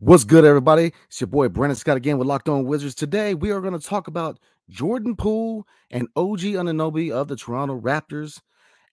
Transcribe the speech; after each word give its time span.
What's 0.00 0.22
good, 0.22 0.44
everybody? 0.44 0.92
It's 1.08 1.20
your 1.20 1.26
boy 1.26 1.48
Brandon 1.48 1.74
Scott 1.74 1.96
again 1.96 2.18
with 2.18 2.28
Locked 2.28 2.48
On 2.48 2.64
Wizards. 2.64 2.94
Today, 2.94 3.34
we 3.34 3.50
are 3.50 3.60
going 3.60 3.76
to 3.76 3.84
talk 3.84 4.06
about 4.06 4.38
Jordan 4.70 5.16
Poole 5.16 5.66
and 5.90 6.06
OG 6.14 6.38
Anunoby 6.38 7.10
of 7.10 7.26
the 7.26 7.34
Toronto 7.34 7.80
Raptors. 7.80 8.40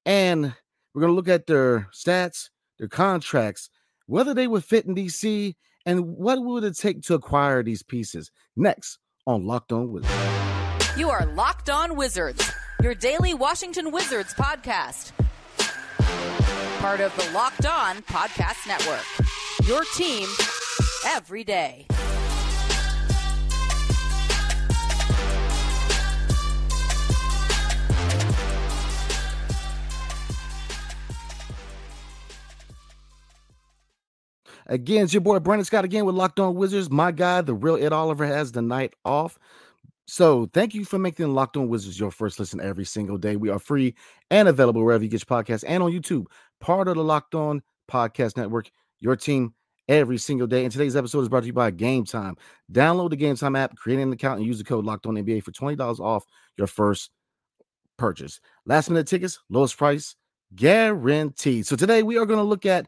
And 0.03 0.51
we're 0.93 1.01
going 1.01 1.11
to 1.11 1.15
look 1.15 1.27
at 1.27 1.45
their 1.45 1.89
stats, 1.93 2.49
their 2.79 2.87
contracts, 2.87 3.69
whether 4.07 4.33
they 4.33 4.47
would 4.47 4.63
fit 4.63 4.85
in 4.85 4.95
DC, 4.95 5.53
and 5.85 6.07
what 6.07 6.43
would 6.43 6.63
it 6.63 6.75
take 6.75 7.03
to 7.03 7.13
acquire 7.13 7.61
these 7.61 7.83
pieces. 7.83 8.31
Next 8.55 8.97
on 9.27 9.45
Locked 9.45 9.71
On 9.71 9.91
Wizards. 9.91 10.11
You 10.97 11.11
are 11.11 11.27
Locked 11.27 11.69
On 11.69 11.95
Wizards, 11.95 12.51
your 12.81 12.95
daily 12.95 13.35
Washington 13.35 13.91
Wizards 13.91 14.33
podcast. 14.33 15.11
Part 16.79 16.99
of 16.99 17.15
the 17.15 17.31
Locked 17.31 17.67
On 17.67 17.97
Podcast 17.97 18.67
Network. 18.67 19.05
Your 19.67 19.83
team 19.95 20.27
every 21.05 21.43
day. 21.43 21.87
Again, 34.67 35.03
it's 35.03 35.13
your 35.13 35.21
boy 35.21 35.37
Brandon 35.39 35.63
Scott 35.63 35.85
again 35.85 36.05
with 36.05 36.15
Locked 36.15 36.39
On 36.39 36.55
Wizards. 36.55 36.89
My 36.89 37.11
guy, 37.11 37.41
the 37.41 37.53
real 37.53 37.75
Ed 37.75 37.93
Oliver, 37.93 38.25
has 38.25 38.51
the 38.51 38.63
night 38.63 38.95
off. 39.05 39.37
So 40.07 40.49
thank 40.53 40.73
you 40.73 40.85
for 40.85 40.97
making 40.97 41.33
Locked 41.33 41.57
On 41.57 41.67
Wizards 41.67 41.99
your 41.99 42.11
first 42.11 42.39
listen 42.39 42.59
every 42.59 42.85
single 42.85 43.17
day. 43.17 43.35
We 43.35 43.49
are 43.49 43.59
free 43.59 43.93
and 44.31 44.47
available 44.47 44.83
wherever 44.83 45.03
you 45.03 45.09
get 45.09 45.23
your 45.27 45.43
podcasts 45.43 45.63
and 45.67 45.83
on 45.83 45.91
YouTube. 45.91 46.25
Part 46.59 46.87
of 46.87 46.95
the 46.95 47.03
Locked 47.03 47.35
On 47.35 47.61
Podcast 47.89 48.37
Network, 48.37 48.71
your 48.99 49.15
team 49.15 49.53
every 49.87 50.17
single 50.17 50.47
day. 50.47 50.63
And 50.63 50.71
today's 50.71 50.95
episode 50.95 51.21
is 51.21 51.29
brought 51.29 51.41
to 51.41 51.47
you 51.47 51.53
by 51.53 51.71
Gametime. 51.71 52.37
Download 52.71 53.09
the 53.09 53.17
Gametime 53.17 53.57
app, 53.57 53.75
create 53.75 53.99
an 53.99 54.11
account, 54.11 54.39
and 54.39 54.47
use 54.47 54.57
the 54.57 54.63
code 54.63 54.85
Locked 54.85 55.05
On 55.05 55.15
NBA 55.15 55.43
for 55.43 55.51
twenty 55.51 55.75
dollars 55.75 55.99
off 55.99 56.25
your 56.57 56.67
first 56.67 57.11
purchase. 57.97 58.39
Last 58.65 58.89
minute 58.89 59.07
tickets, 59.07 59.39
lowest 59.49 59.77
price 59.77 60.15
guaranteed. 60.55 61.65
So 61.65 61.75
today 61.75 62.03
we 62.03 62.17
are 62.17 62.25
going 62.25 62.39
to 62.39 62.43
look 62.43 62.65
at 62.65 62.87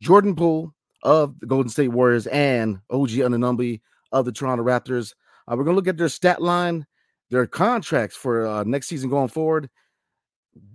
Jordan 0.00 0.34
Poole 0.34 0.74
of 1.02 1.38
the 1.40 1.46
Golden 1.46 1.70
State 1.70 1.88
Warriors 1.88 2.26
and 2.28 2.78
OG 2.90 3.10
Anunoby 3.10 3.80
of 4.12 4.24
the 4.24 4.32
Toronto 4.32 4.64
Raptors. 4.64 5.12
Uh, 5.46 5.56
we're 5.56 5.64
going 5.64 5.74
to 5.74 5.76
look 5.76 5.88
at 5.88 5.96
their 5.96 6.08
stat 6.08 6.40
line, 6.40 6.86
their 7.30 7.46
contracts 7.46 8.16
for 8.16 8.46
uh, 8.46 8.64
next 8.64 8.86
season 8.86 9.10
going 9.10 9.28
forward. 9.28 9.68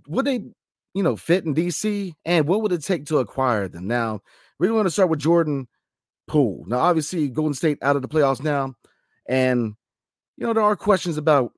Would 0.08 0.26
they, 0.26 0.40
you 0.94 1.02
know, 1.02 1.16
fit 1.16 1.44
in 1.44 1.54
DC, 1.54 2.12
and 2.24 2.46
what 2.46 2.62
would 2.62 2.72
it 2.72 2.84
take 2.84 3.06
to 3.06 3.18
acquire 3.18 3.66
them? 3.68 3.86
Now, 3.86 4.20
we're 4.60 4.68
going 4.68 4.84
to 4.84 4.90
start 4.90 5.08
with 5.08 5.18
Jordan 5.18 5.66
Poole. 6.28 6.64
Now, 6.68 6.78
obviously, 6.78 7.28
Golden 7.28 7.54
State 7.54 7.78
out 7.82 7.96
of 7.96 8.02
the 8.02 8.08
playoffs 8.08 8.42
now, 8.42 8.74
and 9.26 9.74
you 10.36 10.46
know 10.46 10.52
there 10.52 10.62
are 10.62 10.76
questions 10.76 11.16
about 11.16 11.52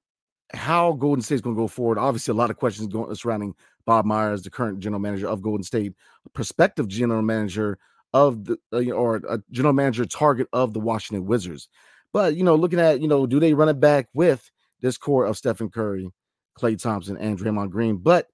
how 0.54 0.92
Golden 0.92 1.22
State 1.22 1.36
is 1.36 1.40
going 1.40 1.56
to 1.56 1.60
go 1.60 1.68
forward. 1.68 1.98
Obviously, 1.98 2.32
a 2.32 2.36
lot 2.36 2.50
of 2.50 2.56
questions 2.56 2.86
going 2.88 3.12
surrounding 3.14 3.54
Bob 3.84 4.04
Myers, 4.04 4.42
the 4.42 4.50
current 4.50 4.78
general 4.78 5.00
manager 5.00 5.28
of 5.28 5.42
Golden 5.42 5.64
State, 5.64 5.94
prospective 6.32 6.86
general 6.88 7.22
manager 7.22 7.76
of 8.14 8.44
the 8.44 8.56
uh, 8.72 8.92
or 8.92 9.16
a 9.28 9.42
general 9.50 9.74
manager 9.74 10.06
target 10.06 10.46
of 10.52 10.72
the 10.72 10.80
Washington 10.80 11.26
Wizards. 11.26 11.68
But 12.12 12.36
you 12.36 12.44
know, 12.44 12.54
looking 12.54 12.80
at 12.80 13.00
you 13.00 13.08
know, 13.08 13.26
do 13.26 13.40
they 13.40 13.52
run 13.52 13.68
it 13.68 13.80
back 13.80 14.08
with 14.14 14.48
this 14.80 14.96
core 14.96 15.26
of 15.26 15.36
Stephen 15.36 15.70
Curry, 15.70 16.08
Klay 16.56 16.80
Thompson, 16.80 17.16
and 17.16 17.36
Draymond 17.36 17.70
Green? 17.70 17.96
But 17.96 18.28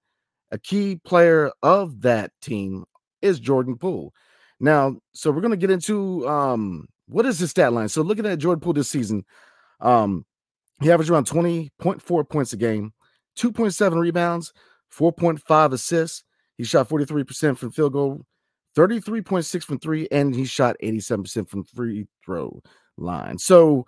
a 0.50 0.58
key 0.58 1.00
player 1.04 1.52
of 1.62 2.02
that 2.02 2.32
team 2.42 2.84
is 3.22 3.40
Jordan 3.40 3.76
Poole. 3.76 4.12
Now, 4.60 4.96
so 5.12 5.30
we're 5.30 5.40
gonna 5.40 5.56
get 5.56 5.70
into 5.70 6.28
um 6.28 6.88
what 7.06 7.26
is 7.26 7.38
his 7.38 7.50
stat 7.50 7.72
line. 7.72 7.88
So 7.88 8.02
looking 8.02 8.26
at 8.26 8.38
Jordan 8.38 8.60
Poole 8.60 8.72
this 8.74 8.90
season, 8.90 9.24
um, 9.80 10.24
he 10.80 10.92
averaged 10.92 11.10
around 11.10 11.26
20.4 11.26 12.28
points 12.28 12.52
a 12.52 12.56
game, 12.56 12.92
2.7 13.38 13.98
rebounds, 13.98 14.52
4.5 14.96 15.72
assists. 15.72 16.24
He 16.56 16.64
shot 16.64 16.88
43% 16.88 17.56
from 17.56 17.70
field 17.70 17.92
goal, 17.92 18.26
33.6 18.76 19.64
from 19.64 19.78
three, 19.78 20.08
and 20.10 20.34
he 20.34 20.44
shot 20.44 20.76
87% 20.82 21.48
from 21.48 21.64
free 21.64 22.06
throw 22.24 22.60
line. 22.96 23.38
So, 23.38 23.86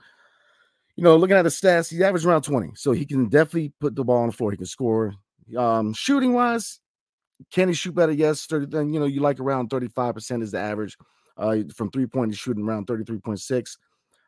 you 0.96 1.04
know, 1.04 1.16
looking 1.16 1.36
at 1.36 1.42
the 1.42 1.48
stats, 1.48 1.90
he 1.90 2.02
averaged 2.02 2.26
around 2.26 2.42
20. 2.42 2.72
So 2.74 2.92
he 2.92 3.04
can 3.04 3.28
definitely 3.28 3.72
put 3.80 3.94
the 3.94 4.04
ball 4.04 4.22
on 4.22 4.28
the 4.28 4.32
floor. 4.32 4.50
He 4.50 4.56
can 4.56 4.66
score. 4.66 5.14
Um, 5.56 5.92
shooting 5.94 6.32
wise, 6.32 6.79
can 7.50 7.68
he 7.68 7.74
shoot 7.74 7.94
better? 7.94 8.12
Yes. 8.12 8.46
30, 8.46 8.66
then, 8.66 8.92
you 8.92 9.00
know, 9.00 9.06
you 9.06 9.20
like 9.20 9.40
around 9.40 9.70
35% 9.70 10.42
is 10.42 10.52
the 10.52 10.58
average. 10.58 10.96
Uh, 11.36 11.58
from 11.74 11.90
three 11.90 12.06
point, 12.06 12.30
he's 12.30 12.38
shooting 12.38 12.64
around 12.64 12.86
33.6. 12.86 13.76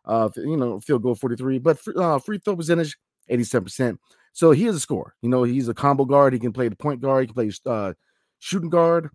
Uh, 0.04 0.28
you 0.36 0.56
know, 0.56 0.80
field 0.80 1.02
goal 1.02 1.14
43, 1.14 1.58
but 1.58 1.78
uh, 1.96 2.18
free 2.18 2.38
throw 2.38 2.56
percentage 2.56 2.96
87%. 3.30 3.98
So 4.32 4.50
he 4.50 4.66
is 4.66 4.76
a 4.76 4.80
scorer. 4.80 5.14
You 5.22 5.28
know, 5.28 5.44
he's 5.44 5.68
a 5.68 5.74
combo 5.74 6.04
guard. 6.04 6.32
He 6.32 6.38
can 6.38 6.52
play 6.52 6.68
the 6.68 6.76
point 6.76 7.00
guard, 7.00 7.22
he 7.22 7.26
can 7.26 7.34
play 7.34 7.52
uh 7.66 7.92
shooting 8.38 8.70
guard. 8.70 9.10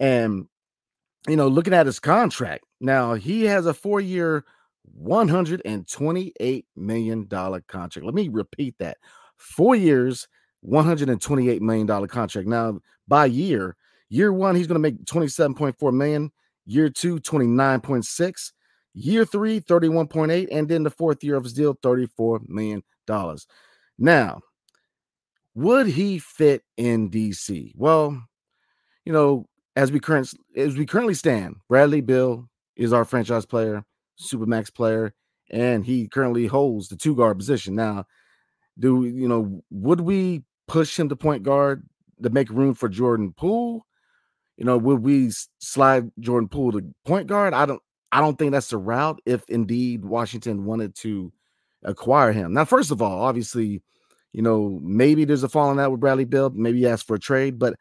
And 0.00 0.46
you 1.28 1.36
know, 1.36 1.48
looking 1.48 1.74
at 1.74 1.86
his 1.86 1.98
contract, 1.98 2.64
now 2.80 3.14
he 3.14 3.44
has 3.44 3.66
a 3.66 3.74
four 3.74 4.00
year, 4.00 4.44
$128 5.02 6.64
million 6.76 7.26
contract. 7.26 8.04
Let 8.04 8.14
me 8.14 8.28
repeat 8.28 8.76
that 8.78 8.98
four 9.36 9.74
years, 9.74 10.28
$128 10.66 11.60
million 11.60 12.08
contract. 12.08 12.48
Now, 12.48 12.80
by 13.08 13.26
year, 13.26 13.76
year 14.08 14.32
one, 14.32 14.56
he's 14.56 14.66
going 14.66 14.80
to 14.80 14.90
make 14.90 15.04
27.4 15.04 15.92
million, 15.92 16.32
year 16.64 16.88
two, 16.88 17.18
29.6, 17.20 18.52
year 18.94 19.24
three, 19.24 19.60
31.8, 19.60 20.48
and 20.50 20.68
then 20.68 20.82
the 20.82 20.90
fourth 20.90 21.22
year 21.22 21.36
of 21.36 21.44
his 21.44 21.52
deal, 21.52 21.74
$34 21.74 22.48
million. 22.48 22.82
Now, 23.98 24.40
would 25.54 25.86
he 25.86 26.18
fit 26.18 26.62
in 26.76 27.10
DC? 27.10 27.72
Well, 27.76 28.22
you 29.04 29.12
know, 29.12 29.46
as 29.76 29.92
we 29.92 30.00
current 30.00 30.34
as 30.56 30.76
we 30.76 30.86
currently 30.86 31.14
stand, 31.14 31.56
Bradley 31.68 32.00
Beal 32.00 32.48
is 32.76 32.92
our 32.92 33.04
franchise 33.04 33.46
player, 33.46 33.84
supermax 34.20 34.74
player, 34.74 35.14
and 35.50 35.84
he 35.84 36.08
currently 36.08 36.46
holds 36.46 36.88
the 36.88 36.96
two 36.96 37.14
guard 37.14 37.38
position. 37.38 37.74
Now, 37.74 38.04
do 38.78 39.04
you 39.04 39.28
know 39.28 39.62
would 39.70 40.00
we 40.00 40.42
push 40.68 40.98
him 40.98 41.08
to 41.08 41.16
point 41.16 41.42
guard 41.42 41.86
to 42.22 42.30
make 42.30 42.50
room 42.50 42.74
for 42.74 42.88
Jordan 42.88 43.32
Poole? 43.32 43.86
You 44.56 44.64
know, 44.64 44.78
would 44.78 45.02
we 45.02 45.30
slide 45.58 46.10
Jordan 46.18 46.48
Poole 46.48 46.72
to 46.72 46.94
point 47.04 47.26
guard? 47.26 47.54
I 47.54 47.66
don't 47.66 47.82
I 48.12 48.20
don't 48.20 48.38
think 48.38 48.52
that's 48.52 48.70
the 48.70 48.78
route 48.78 49.20
if 49.26 49.48
indeed 49.48 50.04
Washington 50.04 50.64
wanted 50.64 50.94
to 50.96 51.32
acquire 51.82 52.32
him. 52.32 52.54
Now, 52.54 52.64
first 52.64 52.90
of 52.90 53.02
all, 53.02 53.22
obviously, 53.22 53.82
you 54.32 54.42
know, 54.42 54.78
maybe 54.82 55.24
there's 55.24 55.42
a 55.42 55.48
falling 55.48 55.78
out 55.78 55.90
with 55.90 56.00
Bradley 56.00 56.24
Beal, 56.24 56.50
maybe 56.50 56.78
he 56.78 56.86
asked 56.86 57.06
for 57.06 57.16
a 57.16 57.20
trade, 57.20 57.58
but 57.58 57.74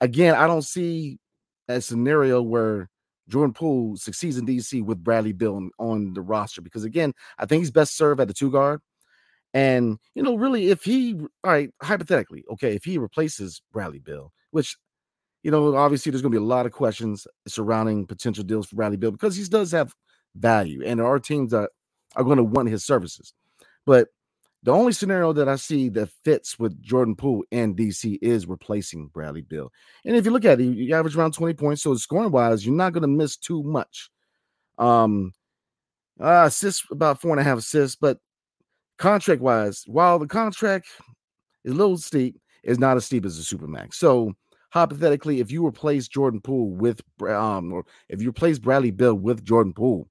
again, 0.00 0.34
I 0.34 0.46
don't 0.46 0.62
see 0.62 1.18
a 1.68 1.80
scenario 1.80 2.42
where 2.42 2.88
Jordan 3.28 3.52
Poole 3.52 3.96
succeeds 3.96 4.38
in 4.38 4.46
DC 4.46 4.82
with 4.84 5.02
Bradley 5.02 5.34
on, 5.46 5.70
on 5.78 6.14
the 6.14 6.22
roster 6.22 6.62
because 6.62 6.84
again, 6.84 7.12
I 7.38 7.46
think 7.46 7.60
he's 7.60 7.70
best 7.70 7.96
served 7.96 8.20
at 8.20 8.28
the 8.28 8.34
two 8.34 8.50
guard. 8.50 8.80
And 9.54 9.98
you 10.14 10.22
know, 10.22 10.36
really, 10.36 10.70
if 10.70 10.84
he 10.84 11.14
all 11.14 11.28
right, 11.52 11.70
hypothetically, 11.82 12.44
okay, 12.52 12.74
if 12.74 12.84
he 12.84 12.98
replaces 12.98 13.62
Bradley 13.72 13.98
Beal, 13.98 14.32
which 14.50 14.76
you 15.42 15.50
know, 15.50 15.76
obviously 15.76 16.10
there's 16.10 16.22
gonna 16.22 16.32
be 16.32 16.38
a 16.38 16.42
lot 16.42 16.66
of 16.66 16.72
questions 16.72 17.26
surrounding 17.46 18.06
potential 18.06 18.44
deals 18.44 18.66
for 18.66 18.76
Bradley 18.76 18.98
Beal 18.98 19.12
because 19.12 19.36
he 19.36 19.44
does 19.44 19.72
have 19.72 19.94
value, 20.34 20.82
and 20.84 21.00
there 21.00 21.06
are 21.06 21.18
teams 21.18 21.52
that 21.52 21.70
are 22.16 22.24
going 22.24 22.36
to 22.36 22.44
want 22.44 22.68
his 22.68 22.84
services. 22.84 23.32
But 23.86 24.08
the 24.62 24.72
only 24.72 24.92
scenario 24.92 25.32
that 25.34 25.48
I 25.48 25.56
see 25.56 25.88
that 25.90 26.10
fits 26.24 26.58
with 26.58 26.82
Jordan 26.82 27.14
Poole 27.14 27.44
and 27.52 27.76
DC 27.76 28.18
is 28.20 28.46
replacing 28.46 29.08
Bradley 29.08 29.42
Beal. 29.42 29.70
And 30.04 30.16
if 30.16 30.24
you 30.24 30.32
look 30.32 30.44
at 30.44 30.60
it, 30.60 30.64
you 30.64 30.94
average 30.94 31.16
around 31.16 31.34
20 31.34 31.54
points. 31.54 31.82
So 31.82 31.94
scoring 31.94 32.32
wise, 32.32 32.66
you're 32.66 32.74
not 32.74 32.92
going 32.92 33.02
to 33.02 33.08
miss 33.08 33.36
too 33.36 33.62
much. 33.62 34.10
Um, 34.76 35.32
uh, 36.20 36.44
assists 36.46 36.84
about 36.90 37.20
four 37.20 37.30
and 37.30 37.40
a 37.40 37.44
half 37.44 37.58
assists, 37.58 37.96
but 37.96 38.18
contract 38.98 39.40
wise, 39.40 39.84
while 39.86 40.18
the 40.18 40.26
contract 40.26 40.86
is 41.64 41.72
a 41.72 41.76
little 41.76 41.98
steep, 41.98 42.40
is 42.62 42.78
not 42.78 42.96
as 42.96 43.06
steep 43.06 43.24
as 43.24 43.36
the 43.36 43.56
Supermax. 43.56 43.94
So 43.94 44.34
hypothetically, 44.70 45.40
if 45.40 45.50
you 45.50 45.66
replace 45.66 46.08
Jordan 46.08 46.40
Poole 46.40 46.70
with 46.70 47.00
um, 47.26 47.72
or 47.72 47.84
if 48.08 48.20
you 48.20 48.28
replace 48.28 48.58
Bradley 48.58 48.90
Beal 48.90 49.14
with 49.14 49.44
Jordan 49.44 49.72
Poole, 49.72 50.08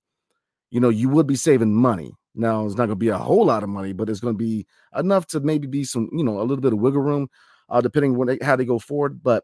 you 0.72 0.80
know, 0.80 0.90
you 0.90 1.10
would 1.10 1.28
be 1.28 1.36
saving 1.36 1.74
money. 1.74 2.12
Now, 2.34 2.66
it's 2.66 2.76
not 2.76 2.86
going 2.86 2.90
to 2.90 2.96
be 2.96 3.10
a 3.10 3.18
whole 3.18 3.46
lot 3.46 3.64
of 3.64 3.70
money, 3.70 3.94
but 3.94 4.10
it's 4.10 4.20
going 4.20 4.36
to 4.36 4.38
be 4.38 4.68
enough 4.96 5.26
to 5.28 5.40
maybe 5.40 5.68
be 5.68 5.84
some, 5.84 6.10
you 6.12 6.24
know, 6.24 6.40
a 6.40 6.44
little 6.44 6.62
bit 6.62 6.74
of 6.74 6.80
wiggle 6.80 7.02
room, 7.02 7.30
uh, 7.70 7.82
depending 7.82 8.16
on 8.16 8.28
they, 8.28 8.38
how 8.42 8.56
they 8.56 8.66
go 8.66 8.78
forward. 8.78 9.24
But, 9.24 9.44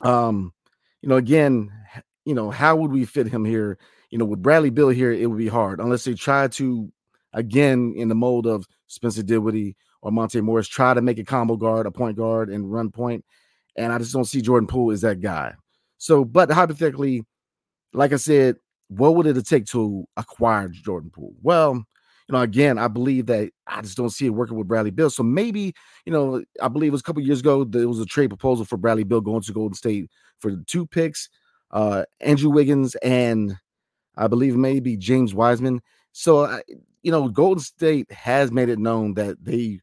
um, 0.00 0.52
you 1.00 1.08
know, 1.08 1.16
again, 1.16 1.70
you 2.24 2.34
know, 2.34 2.50
how 2.50 2.76
would 2.76 2.90
we 2.90 3.04
fit 3.04 3.28
him 3.28 3.44
here? 3.44 3.78
You 4.10 4.18
know, 4.18 4.24
with 4.24 4.42
Bradley 4.42 4.70
Beal 4.70 4.88
here, 4.88 5.12
it 5.12 5.26
would 5.26 5.38
be 5.38 5.48
hard 5.48 5.80
unless 5.80 6.04
they 6.04 6.14
try 6.14 6.48
to, 6.48 6.92
again, 7.32 7.94
in 7.96 8.08
the 8.08 8.14
mold 8.14 8.46
of 8.46 8.66
Spencer 8.86 9.22
Dinwiddie 9.22 9.76
or 10.02 10.12
Monte 10.12 10.40
Morris, 10.40 10.68
try 10.68 10.94
to 10.94 11.02
make 11.02 11.18
a 11.18 11.24
combo 11.24 11.56
guard, 11.56 11.86
a 11.86 11.90
point 11.90 12.16
guard, 12.16 12.50
and 12.50 12.72
run 12.72 12.90
point. 12.90 13.24
And 13.76 13.92
I 13.92 13.98
just 13.98 14.12
don't 14.12 14.24
see 14.24 14.42
Jordan 14.42 14.66
Poole 14.66 14.90
as 14.90 15.02
that 15.02 15.20
guy. 15.20 15.54
So, 15.98 16.24
but 16.24 16.50
hypothetically, 16.50 17.24
like 17.92 18.12
I 18.12 18.16
said, 18.16 18.56
what 18.88 19.14
would 19.14 19.26
it 19.26 19.46
take 19.46 19.66
to 19.66 20.06
acquire 20.16 20.68
Jordan 20.68 21.10
Poole? 21.10 21.34
Well, 21.42 21.74
you 21.74 22.32
know, 22.32 22.40
again, 22.40 22.78
I 22.78 22.88
believe 22.88 23.26
that 23.26 23.50
I 23.66 23.80
just 23.80 23.96
don't 23.96 24.10
see 24.10 24.26
it 24.26 24.30
working 24.30 24.56
with 24.56 24.68
Bradley 24.68 24.90
Beal. 24.90 25.10
So 25.10 25.22
maybe, 25.22 25.74
you 26.04 26.12
know, 26.12 26.42
I 26.62 26.68
believe 26.68 26.88
it 26.88 26.92
was 26.92 27.00
a 27.00 27.04
couple 27.04 27.22
years 27.22 27.40
ago 27.40 27.64
there 27.64 27.88
was 27.88 28.00
a 28.00 28.06
trade 28.06 28.28
proposal 28.28 28.64
for 28.64 28.76
Bradley 28.76 29.04
Beal 29.04 29.20
going 29.20 29.42
to 29.42 29.52
Golden 29.52 29.74
State 29.74 30.10
for 30.38 30.54
two 30.66 30.86
picks, 30.86 31.28
uh, 31.70 32.04
Andrew 32.20 32.50
Wiggins 32.50 32.94
and 32.96 33.56
I 34.16 34.26
believe 34.26 34.56
maybe 34.56 34.96
James 34.96 35.32
Wiseman. 35.32 35.80
So, 36.12 36.60
you 37.08 37.12
know, 37.12 37.26
Golden 37.26 37.64
State 37.64 38.12
has 38.12 38.52
made 38.52 38.68
it 38.68 38.78
known 38.78 39.14
that 39.14 39.42
they 39.42 39.80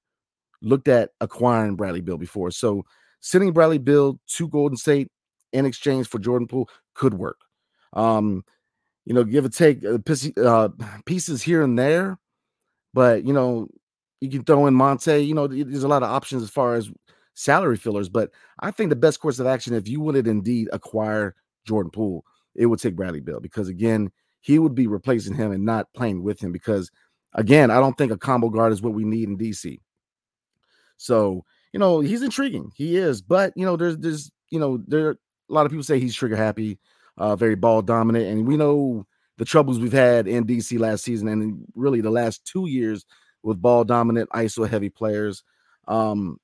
looked 0.61 0.87
at 0.87 1.09
acquiring 1.19 1.75
Bradley 1.75 2.01
Beal 2.01 2.19
before. 2.19 2.51
So, 2.51 2.85
sending 3.19 3.51
Bradley 3.51 3.79
Beal 3.79 4.19
to 4.27 4.47
Golden 4.47 4.77
State 4.77 5.07
in 5.51 5.65
exchange 5.65 6.07
for 6.07 6.19
Jordan 6.19 6.47
Poole 6.47 6.69
could 6.93 7.15
work. 7.15 7.39
Um, 7.93 8.45
you 9.05 9.15
know, 9.15 9.23
give 9.23 9.43
or 9.43 9.49
take 9.49 9.83
uh, 9.83 9.97
uh, 10.39 10.69
pieces 11.07 11.41
here 11.41 11.63
and 11.63 11.79
there, 11.79 12.19
but 12.93 13.25
you 13.25 13.33
know, 13.33 13.69
you 14.21 14.29
can 14.29 14.43
throw 14.43 14.67
in 14.67 14.75
Monte. 14.75 15.17
You 15.17 15.33
know, 15.33 15.47
there's 15.47 15.81
a 15.81 15.87
lot 15.87 16.03
of 16.03 16.11
options 16.11 16.43
as 16.43 16.51
far 16.51 16.75
as 16.75 16.91
salary 17.33 17.75
fillers. 17.75 18.07
But 18.07 18.29
I 18.59 18.69
think 18.69 18.91
the 18.91 18.95
best 18.95 19.19
course 19.19 19.39
of 19.39 19.47
action, 19.47 19.73
if 19.73 19.87
you 19.87 19.99
would 20.01 20.27
indeed 20.27 20.69
acquire 20.71 21.33
Jordan 21.65 21.89
Poole, 21.89 22.23
it 22.53 22.67
would 22.67 22.79
take 22.79 22.95
Bradley 22.95 23.19
Beal 23.19 23.39
because 23.39 23.67
again, 23.67 24.11
he 24.41 24.59
would 24.59 24.75
be 24.75 24.85
replacing 24.85 25.33
him 25.33 25.51
and 25.51 25.65
not 25.65 25.91
playing 25.95 26.21
with 26.21 26.39
him. 26.39 26.51
Because 26.51 26.91
again, 27.35 27.69
I 27.69 27.79
don't 27.79 27.97
think 27.97 28.11
a 28.11 28.17
combo 28.17 28.49
guard 28.49 28.73
is 28.73 28.81
what 28.81 28.93
we 28.93 29.03
need 29.03 29.29
in 29.29 29.37
DC. 29.37 29.79
So 30.97 31.45
you 31.71 31.79
know, 31.79 31.99
he's 31.99 32.21
intriguing. 32.21 32.71
He 32.75 32.95
is, 32.95 33.21
but 33.21 33.53
you 33.55 33.65
know, 33.65 33.75
there's 33.75 33.97
there's 33.97 34.31
you 34.49 34.59
know, 34.59 34.81
there 34.87 35.11
a 35.11 35.17
lot 35.49 35.65
of 35.65 35.71
people 35.71 35.83
say 35.83 35.99
he's 35.99 36.15
trigger 36.15 36.35
happy 36.35 36.79
uh, 37.17 37.35
very 37.35 37.55
ball 37.55 37.81
dominant. 37.81 38.25
And 38.25 38.47
we 38.47 38.57
know 38.57 39.05
the 39.37 39.45
troubles 39.45 39.79
we've 39.79 39.91
had 39.91 40.27
in 40.27 40.45
DC 40.45 40.79
last 40.79 41.03
season 41.03 41.27
and 41.27 41.65
really 41.75 42.01
the 42.01 42.09
last 42.09 42.45
two 42.45 42.67
years 42.67 43.05
with 43.43 43.61
ball 43.61 43.83
dominant, 43.83 44.29
ISO 44.31 44.67
heavy 44.67 44.89
players. 44.89 45.43
Um, 45.87 46.39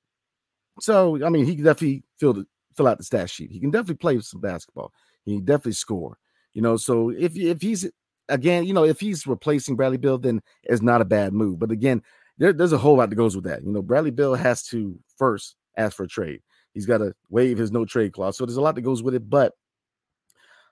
so 0.80 1.24
I 1.24 1.28
mean, 1.28 1.44
he 1.44 1.56
can 1.56 1.64
definitely 1.64 2.04
fill 2.18 2.34
the, 2.34 2.46
fill 2.76 2.88
out 2.88 2.98
the 2.98 3.04
stat 3.04 3.28
sheet. 3.30 3.50
He 3.50 3.60
can 3.60 3.70
definitely 3.70 3.96
play 3.96 4.20
some 4.20 4.40
basketball. 4.40 4.92
He 5.24 5.36
can 5.36 5.44
definitely 5.44 5.72
score. 5.72 6.18
You 6.52 6.62
know, 6.62 6.76
so 6.76 7.10
if 7.10 7.36
if 7.36 7.62
he's 7.62 7.90
again, 8.32 8.64
you 8.64 8.74
know, 8.74 8.84
if 8.84 8.98
he's 8.98 9.26
replacing 9.26 9.76
Bradley 9.76 9.98
Beal, 9.98 10.18
then 10.18 10.40
it's 10.64 10.82
not 10.82 11.00
a 11.00 11.04
bad 11.04 11.32
move. 11.32 11.58
But 11.58 11.70
again, 11.70 12.02
there, 12.38 12.52
there's 12.52 12.72
a 12.72 12.78
whole 12.78 12.96
lot 12.96 13.10
that 13.10 13.16
goes 13.16 13.36
with 13.36 13.44
that. 13.44 13.62
You 13.62 13.72
know, 13.72 13.82
Bradley 13.82 14.10
Beal 14.10 14.34
has 14.34 14.64
to 14.68 14.98
first 15.16 15.56
ask 15.76 15.96
for 15.96 16.04
a 16.04 16.08
trade. 16.08 16.40
He's 16.72 16.86
got 16.86 16.98
to 16.98 17.14
waive 17.28 17.58
his 17.58 17.70
no 17.70 17.84
trade 17.84 18.12
clause. 18.12 18.36
So 18.36 18.46
there's 18.46 18.56
a 18.56 18.62
lot 18.62 18.74
that 18.74 18.82
goes 18.82 19.02
with 19.02 19.14
it. 19.14 19.28
But 19.28 19.52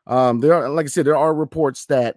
um, 0.06 0.40
there 0.40 0.54
are, 0.54 0.68
like 0.70 0.86
I 0.86 0.88
said, 0.88 1.04
there 1.04 1.16
are 1.16 1.34
reports 1.34 1.86
that 1.86 2.16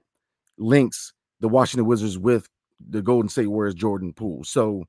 links 0.58 1.14
the 1.42 1.50
Washington 1.50 1.86
Wizards 1.86 2.18
with 2.18 2.48
the 2.90 3.02
Golden 3.02 3.30
State 3.30 3.48
Warriors 3.48 3.76
Jordan 3.76 4.14
Poole. 4.14 4.44
So, 4.46 4.86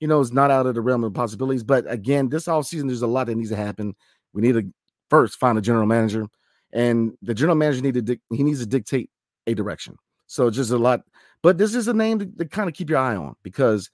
you 0.00 0.08
know, 0.08 0.20
it's 0.20 0.32
not 0.32 0.50
out 0.50 0.66
of 0.66 0.74
the 0.74 0.80
realm 0.80 1.04
of 1.04 1.12
possibilities. 1.12 1.62
But 1.62 1.90
again, 1.90 2.30
this 2.30 2.48
all 2.48 2.62
season, 2.62 2.86
there's 2.86 3.02
a 3.02 3.06
lot 3.06 3.26
that 3.26 3.36
needs 3.36 3.50
to 3.50 3.56
happen. 3.56 3.94
We 4.32 4.42
need 4.42 4.54
to 4.54 4.72
first 5.10 5.38
find 5.38 5.58
a 5.58 5.62
general 5.62 5.86
manager, 5.86 6.26
and 6.72 7.12
the 7.22 7.34
general 7.34 7.56
manager 7.56 7.82
need 7.82 8.06
to 8.06 8.18
he 8.30 8.42
needs 8.42 8.60
to 8.60 8.66
dictate 8.66 9.10
a 9.48 9.54
direction. 9.54 9.96
So 10.26 10.50
just 10.50 10.70
a 10.70 10.78
lot. 10.78 11.00
But 11.42 11.58
this 11.58 11.74
is 11.74 11.88
a 11.88 11.94
name 11.94 12.18
to, 12.18 12.26
to 12.38 12.44
kind 12.44 12.68
of 12.68 12.74
keep 12.74 12.90
your 12.90 12.98
eye 12.98 13.16
on 13.16 13.34
because, 13.42 13.90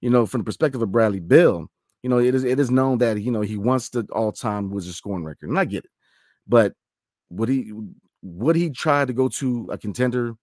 you 0.00 0.10
know, 0.10 0.26
from 0.26 0.40
the 0.40 0.44
perspective 0.44 0.82
of 0.82 0.90
Bradley 0.90 1.20
Beal, 1.20 1.68
you 2.02 2.10
know, 2.10 2.18
it 2.18 2.34
is 2.34 2.44
it 2.44 2.60
is 2.60 2.70
known 2.70 2.98
that 2.98 3.20
you 3.20 3.32
know 3.32 3.40
he 3.40 3.56
wants 3.56 3.88
the 3.88 4.06
all 4.12 4.32
time 4.32 4.70
Wizard 4.70 4.94
scoring 4.94 5.24
record, 5.24 5.48
and 5.48 5.58
I 5.58 5.64
get 5.64 5.84
it. 5.84 5.90
But 6.46 6.74
would 7.30 7.48
he 7.48 7.72
would 8.22 8.56
he 8.56 8.70
try 8.70 9.04
to 9.04 9.12
go 9.12 9.28
to 9.28 9.68
a 9.70 9.78
contender 9.78 10.34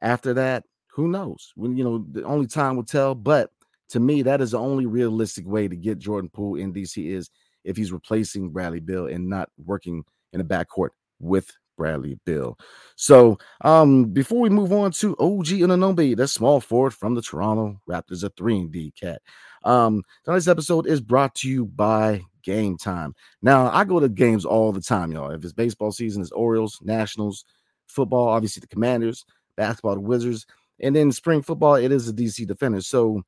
after 0.00 0.34
that? 0.34 0.64
Who 0.92 1.08
knows? 1.08 1.52
When 1.56 1.76
you 1.76 1.84
know, 1.84 2.06
the 2.10 2.24
only 2.24 2.46
time 2.46 2.76
will 2.76 2.84
tell. 2.84 3.14
But 3.14 3.50
to 3.90 4.00
me, 4.00 4.22
that 4.22 4.40
is 4.40 4.52
the 4.52 4.58
only 4.58 4.86
realistic 4.86 5.46
way 5.46 5.68
to 5.68 5.76
get 5.76 5.98
Jordan 5.98 6.30
Poole 6.30 6.56
in 6.56 6.72
DC 6.72 7.06
is 7.06 7.28
if 7.64 7.76
he's 7.76 7.92
replacing 7.92 8.50
Bradley 8.50 8.80
Beal 8.80 9.06
and 9.06 9.28
not 9.28 9.50
working 9.58 10.04
in 10.32 10.38
the 10.38 10.44
backcourt 10.44 10.90
with 11.20 11.50
Bradley 11.76 12.18
Beal. 12.24 12.58
So 12.96 13.38
um 13.62 14.06
before 14.06 14.40
we 14.40 14.48
move 14.50 14.72
on 14.72 14.92
to 14.92 15.16
OG 15.18 15.46
Anunoby, 15.46 16.16
the 16.16 16.28
small 16.28 16.60
forward 16.60 16.94
from 16.94 17.14
the 17.14 17.22
Toronto 17.22 17.80
Raptors, 17.88 18.24
a 18.24 18.30
3 18.30 18.58
and 18.60 18.72
D 18.72 18.92
cat. 18.98 19.20
Um, 19.64 20.02
tonight's 20.24 20.48
episode 20.48 20.86
is 20.86 21.00
brought 21.00 21.34
to 21.36 21.48
you 21.48 21.64
by 21.64 22.22
Gametime. 22.46 23.12
Now, 23.42 23.70
I 23.70 23.84
go 23.84 23.98
to 23.98 24.08
games 24.08 24.44
all 24.44 24.72
the 24.72 24.80
time, 24.80 25.10
y'all. 25.10 25.30
If 25.30 25.42
it's 25.42 25.54
baseball 25.54 25.90
season, 25.90 26.22
it's 26.22 26.32
Orioles, 26.32 26.78
Nationals, 26.82 27.44
football, 27.86 28.28
obviously 28.28 28.60
the 28.60 28.66
Commanders, 28.66 29.24
basketball, 29.56 29.94
the 29.94 30.00
Wizards, 30.00 30.46
and 30.80 30.94
then 30.94 31.12
spring 31.12 31.42
football, 31.42 31.76
it 31.76 31.92
is 31.92 32.12
the 32.12 32.24
DC 32.24 32.46
Defenders. 32.46 32.86
So, 32.86 33.22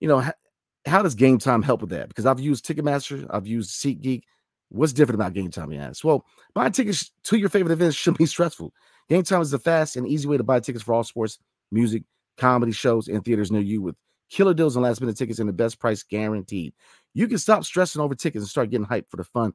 you 0.00 0.08
know, 0.08 0.24
how 0.86 1.02
does 1.02 1.14
Gametime 1.14 1.62
help 1.62 1.82
with 1.82 1.90
that? 1.90 2.08
Because 2.08 2.26
I've 2.26 2.40
used 2.40 2.66
Ticketmaster, 2.66 3.26
I've 3.30 3.46
used 3.46 3.70
SeatGeek. 3.70 4.22
What's 4.70 4.92
different 4.92 5.20
about 5.20 5.34
Gametime, 5.34 5.74
you 5.74 5.80
ask? 5.80 6.04
Well, 6.04 6.24
buying 6.54 6.72
tickets 6.72 7.10
to 7.24 7.36
your 7.36 7.48
favorite 7.48 7.72
events 7.72 7.96
should 7.96 8.16
be 8.16 8.26
stressful. 8.26 8.72
Gametime 9.10 9.42
is 9.42 9.50
the 9.50 9.58
fast 9.58 9.96
and 9.96 10.06
easy 10.06 10.28
way 10.28 10.36
to 10.36 10.44
buy 10.44 10.60
tickets 10.60 10.84
for 10.84 10.94
all 10.94 11.04
sports, 11.04 11.38
music, 11.72 12.04
comedy 12.38 12.72
shows, 12.72 13.08
and 13.08 13.24
theaters 13.24 13.50
near 13.50 13.60
you 13.60 13.82
with 13.82 13.96
killer 14.30 14.54
deals 14.54 14.76
and 14.76 14.84
last 14.84 15.00
minute 15.00 15.16
tickets 15.16 15.40
and 15.40 15.48
the 15.48 15.52
best 15.52 15.78
price 15.80 16.02
guaranteed. 16.02 16.72
You 17.14 17.26
can 17.26 17.38
stop 17.38 17.64
stressing 17.64 18.00
over 18.00 18.14
tickets 18.14 18.42
and 18.42 18.48
start 18.48 18.70
getting 18.70 18.86
hyped 18.86 19.10
for 19.10 19.16
the 19.16 19.24
fun 19.24 19.52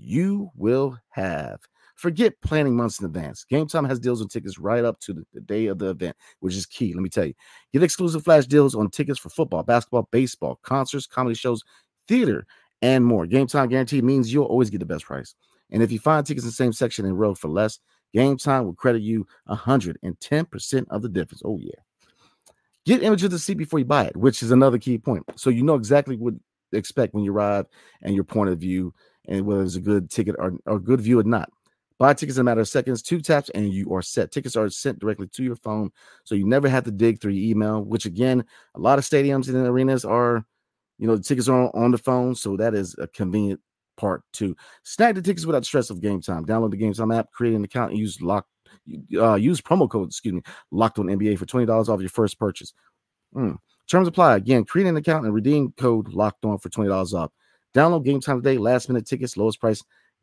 you 0.00 0.50
will 0.54 0.98
have. 1.10 1.60
Forget 1.96 2.40
planning 2.42 2.76
months 2.76 3.00
in 3.00 3.06
advance. 3.06 3.44
Gametime 3.50 3.88
has 3.88 3.98
deals 3.98 4.20
on 4.20 4.28
tickets 4.28 4.58
right 4.58 4.84
up 4.84 5.00
to 5.00 5.12
the, 5.12 5.24
the, 5.32 5.40
day 5.40 5.66
of 5.66 5.78
the 5.78 5.90
event, 5.90 6.16
which 6.38 6.54
is 6.54 6.64
key. 6.64 6.94
Let 6.94 7.02
me 7.02 7.08
tell 7.08 7.24
you. 7.24 7.34
Get 7.72 7.82
exclusive 7.82 8.22
flash 8.22 8.46
deals 8.46 8.76
on 8.76 8.90
tickets 8.90 9.18
for 9.18 9.30
football, 9.30 9.64
basketball, 9.64 10.08
baseball, 10.12 10.60
concerts, 10.62 11.06
comedy 11.06 11.34
shows, 11.34 11.64
theater, 12.06 12.46
and 12.82 13.04
more. 13.04 13.26
Gametime 13.26 13.70
guarantee 13.70 14.02
means 14.02 14.32
you'll 14.32 14.44
always 14.44 14.70
get 14.70 14.78
the 14.78 14.86
best 14.86 15.04
price. 15.04 15.34
And 15.70 15.82
if 15.82 15.92
you 15.92 15.98
find 15.98 16.24
tickets 16.24 16.44
in 16.44 16.48
the 16.48 16.52
same 16.52 16.72
section 16.72 17.04
and 17.04 17.18
row 17.18 17.34
for 17.34 17.48
less, 17.48 17.78
Gametime 18.14 18.64
will 18.64 18.74
credit 18.74 19.02
you 19.02 19.26
110% 19.48 20.86
of 20.90 21.02
the 21.02 21.08
difference. 21.08 21.42
Oh, 21.44 21.58
yeah. 21.60 21.72
Get 22.86 23.02
image 23.02 23.22
of 23.22 23.30
the 23.30 23.38
seat 23.38 23.58
before 23.58 23.78
you 23.78 23.84
buy 23.84 24.04
it, 24.04 24.16
which 24.16 24.42
is 24.42 24.50
another 24.50 24.78
key 24.78 24.96
point. 24.96 25.24
So 25.36 25.50
you 25.50 25.62
know 25.62 25.74
exactly 25.74 26.16
what 26.16 26.34
to 26.72 26.78
expect 26.78 27.14
when 27.14 27.24
you 27.24 27.32
arrive 27.32 27.66
and 28.02 28.14
your 28.14 28.24
point 28.24 28.50
of 28.50 28.58
view 28.58 28.94
and 29.26 29.44
whether 29.44 29.62
it's 29.62 29.76
a 29.76 29.80
good 29.80 30.10
ticket 30.10 30.36
or, 30.38 30.54
or 30.66 30.78
good 30.78 31.00
view 31.00 31.20
or 31.20 31.24
not. 31.24 31.50
Buy 31.98 32.14
tickets 32.14 32.38
in 32.38 32.42
a 32.42 32.44
matter 32.44 32.60
of 32.60 32.68
seconds, 32.68 33.02
two 33.02 33.20
taps, 33.20 33.50
and 33.50 33.72
you 33.72 33.92
are 33.92 34.02
set. 34.02 34.30
Tickets 34.30 34.54
are 34.54 34.70
sent 34.70 35.00
directly 35.00 35.26
to 35.26 35.42
your 35.42 35.56
phone, 35.56 35.90
so 36.22 36.36
you 36.36 36.46
never 36.46 36.68
have 36.68 36.84
to 36.84 36.92
dig 36.92 37.20
through 37.20 37.32
your 37.32 37.50
email, 37.50 37.82
which 37.82 38.06
again, 38.06 38.44
a 38.76 38.78
lot 38.78 38.98
of 38.98 39.04
stadiums 39.04 39.48
and 39.48 39.56
arenas 39.56 40.04
are, 40.04 40.46
you 40.98 41.06
know, 41.06 41.16
the 41.16 41.22
tickets 41.22 41.48
are 41.48 41.62
on, 41.62 41.70
on 41.74 41.90
the 41.90 41.98
phone, 41.98 42.34
so 42.34 42.56
that 42.56 42.74
is 42.74 42.94
a 42.98 43.06
convenient 43.08 43.60
part 43.96 44.22
too. 44.32 44.56
Snag 44.84 45.14
the 45.14 45.22
tickets 45.22 45.46
without 45.46 45.64
stress 45.64 45.90
of 45.90 45.98
Gametime. 45.98 46.46
Download 46.46 46.70
the 46.70 46.76
Gametime 46.76 47.16
app, 47.16 47.30
create 47.32 47.54
an 47.54 47.64
account, 47.64 47.90
and 47.90 47.98
use 48.00 48.20
lock 48.20 48.46
uh, 49.18 49.34
use 49.34 49.60
promo 49.60 49.88
code, 49.88 50.08
excuse 50.08 50.34
me, 50.34 50.42
locked 50.70 50.98
on 50.98 51.06
NBA 51.06 51.38
for 51.38 51.46
$20 51.46 51.88
off 51.88 52.00
your 52.00 52.08
first 52.08 52.38
purchase. 52.38 52.72
Mm. 53.34 53.56
Terms 53.90 54.08
apply. 54.08 54.36
Again, 54.36 54.64
create 54.64 54.86
an 54.86 54.96
account 54.96 55.24
and 55.24 55.34
redeem 55.34 55.72
code 55.72 56.08
locked 56.08 56.44
on 56.44 56.58
for 56.58 56.68
$20 56.68 57.14
off. 57.14 57.30
Download 57.74 58.04
Gametime 58.04 58.36
today. 58.36 58.58
Last 58.58 58.88
minute 58.88 59.06
tickets, 59.06 59.36
lowest 59.36 59.60
price 59.60 59.82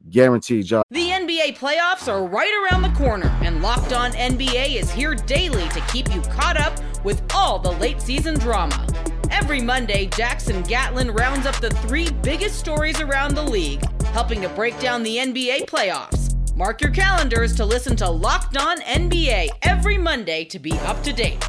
guaranteed. 0.10 0.66
Job. 0.66 0.84
The 0.92 1.10
NBA 1.10 1.58
playoffs 1.58 2.12
are 2.12 2.26
right 2.26 2.70
around 2.72 2.82
the 2.82 2.98
corner, 2.98 3.28
and 3.42 3.62
Locked 3.62 3.94
On 3.94 4.12
NBA 4.12 4.76
is 4.76 4.92
here 4.92 5.16
daily 5.16 5.68
to 5.70 5.82
keep 5.92 6.14
you 6.14 6.22
caught 6.22 6.58
up 6.58 6.80
with 7.04 7.22
all 7.34 7.60
the 7.60 7.72
late 7.72 8.02
season 8.02 8.38
drama. 8.38 8.86
Every 9.32 9.62
Monday, 9.62 10.08
Jackson 10.08 10.62
Gatlin 10.64 11.12
rounds 11.12 11.46
up 11.46 11.56
the 11.60 11.70
three 11.70 12.10
biggest 12.24 12.60
stories 12.60 13.00
around 13.02 13.36
the 13.36 13.44
league, 13.44 13.84
helping 14.06 14.42
to 14.42 14.50
break 14.50 14.80
down 14.80 15.04
the 15.04 15.18
NBA 15.18 15.66
playoffs. 15.66 16.34
Mark 16.56 16.82
your 16.82 16.92
calendars 16.92 17.56
to 17.56 17.66
listen 17.66 17.96
to 17.98 18.10
Locked 18.10 18.58
On 18.58 18.80
NBA 18.82 19.50
every 19.64 19.98
Monday 19.98 20.46
to 20.46 20.60
be 20.60 20.72
up 20.80 21.02
to 21.04 21.14
date. 21.14 21.48